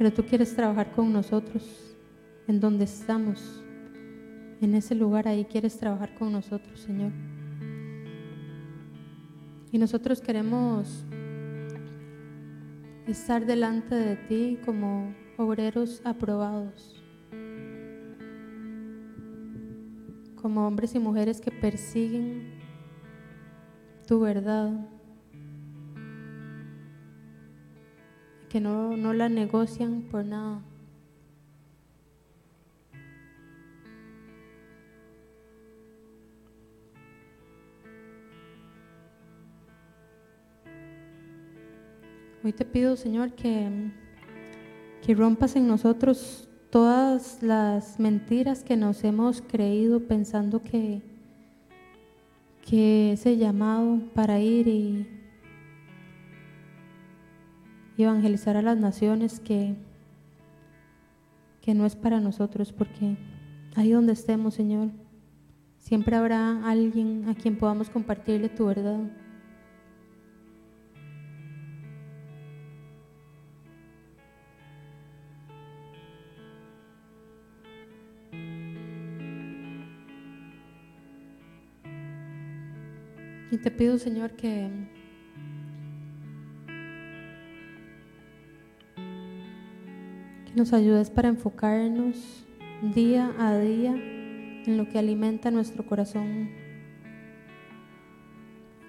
[0.00, 1.94] Pero tú quieres trabajar con nosotros
[2.48, 3.62] en donde estamos.
[4.62, 7.12] En ese lugar ahí quieres trabajar con nosotros, Señor.
[9.70, 11.04] Y nosotros queremos
[13.06, 17.04] estar delante de ti como obreros aprobados,
[20.40, 22.54] como hombres y mujeres que persiguen
[24.06, 24.80] tu verdad,
[28.50, 30.60] que no, no la negocian por nada.
[42.42, 43.68] Hoy te pido, Señor, que,
[45.06, 51.02] que rompas en nosotros todas las mentiras que nos hemos creído pensando que,
[52.68, 55.19] que ese llamado para ir y
[58.02, 59.74] evangelizar a las naciones que,
[61.60, 63.16] que no es para nosotros, porque
[63.76, 64.90] ahí donde estemos, Señor,
[65.78, 69.00] siempre habrá alguien a quien podamos compartirle tu verdad.
[83.52, 84.70] Y te pido, Señor, que,
[90.50, 92.44] que nos ayudes para enfocarnos
[92.94, 96.50] día a día en lo que alimenta nuestro corazón.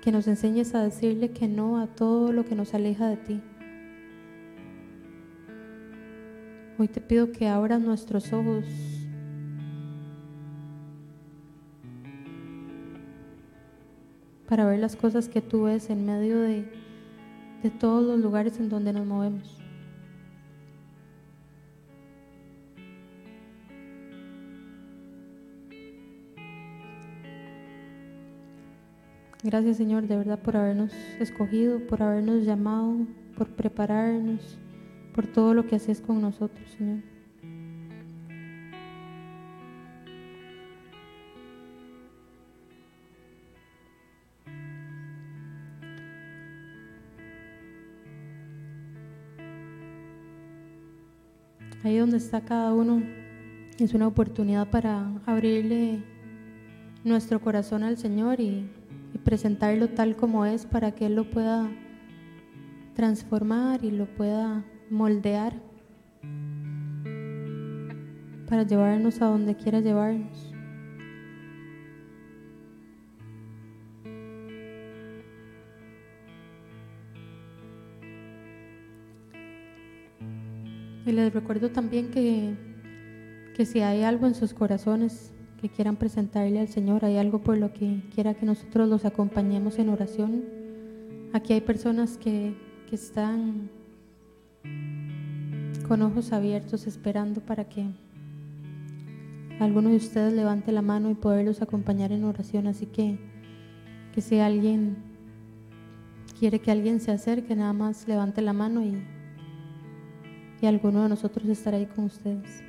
[0.01, 3.41] Que nos enseñes a decirle que no a todo lo que nos aleja de ti.
[6.79, 8.65] Hoy te pido que abras nuestros ojos
[14.47, 16.65] para ver las cosas que tú ves en medio de,
[17.61, 19.60] de todos los lugares en donde nos movemos.
[29.43, 34.59] Gracias Señor de verdad por habernos escogido, por habernos llamado, por prepararnos,
[35.15, 36.99] por todo lo que haces con nosotros, Señor.
[51.83, 53.01] Ahí donde está cada uno
[53.79, 56.03] es una oportunidad para abrirle
[57.03, 58.69] nuestro corazón al Señor y,
[59.19, 61.69] presentarlo tal como es para que Él lo pueda
[62.95, 65.53] transformar y lo pueda moldear
[68.47, 70.53] para llevarnos a donde quiera llevarnos.
[81.05, 82.53] Y les recuerdo también que,
[83.55, 87.55] que si hay algo en sus corazones que quieran presentarle al Señor, hay algo por
[87.55, 90.43] lo que quiera que nosotros los acompañemos en oración.
[91.33, 92.55] Aquí hay personas que,
[92.89, 93.69] que están
[95.87, 97.85] con ojos abiertos esperando para que
[99.59, 102.65] alguno de ustedes levante la mano y poderlos acompañar en oración.
[102.65, 103.19] Así que,
[104.15, 104.97] que si alguien
[106.39, 108.99] quiere que alguien se acerque, nada más levante la mano y,
[110.59, 112.63] y alguno de nosotros estará ahí con ustedes.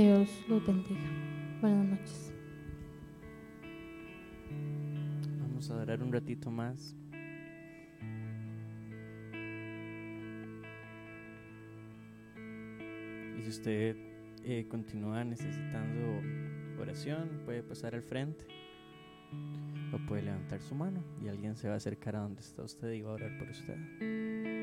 [0.00, 1.00] Dios los bendiga.
[1.60, 2.32] Buenas noches.
[5.40, 6.94] Vamos a orar un ratito más.
[13.36, 13.96] Y si usted
[14.44, 16.22] eh, continúa necesitando
[16.80, 18.46] oración, puede pasar al frente
[19.92, 22.92] o puede levantar su mano y alguien se va a acercar a donde está usted
[22.92, 24.57] y va a orar por usted.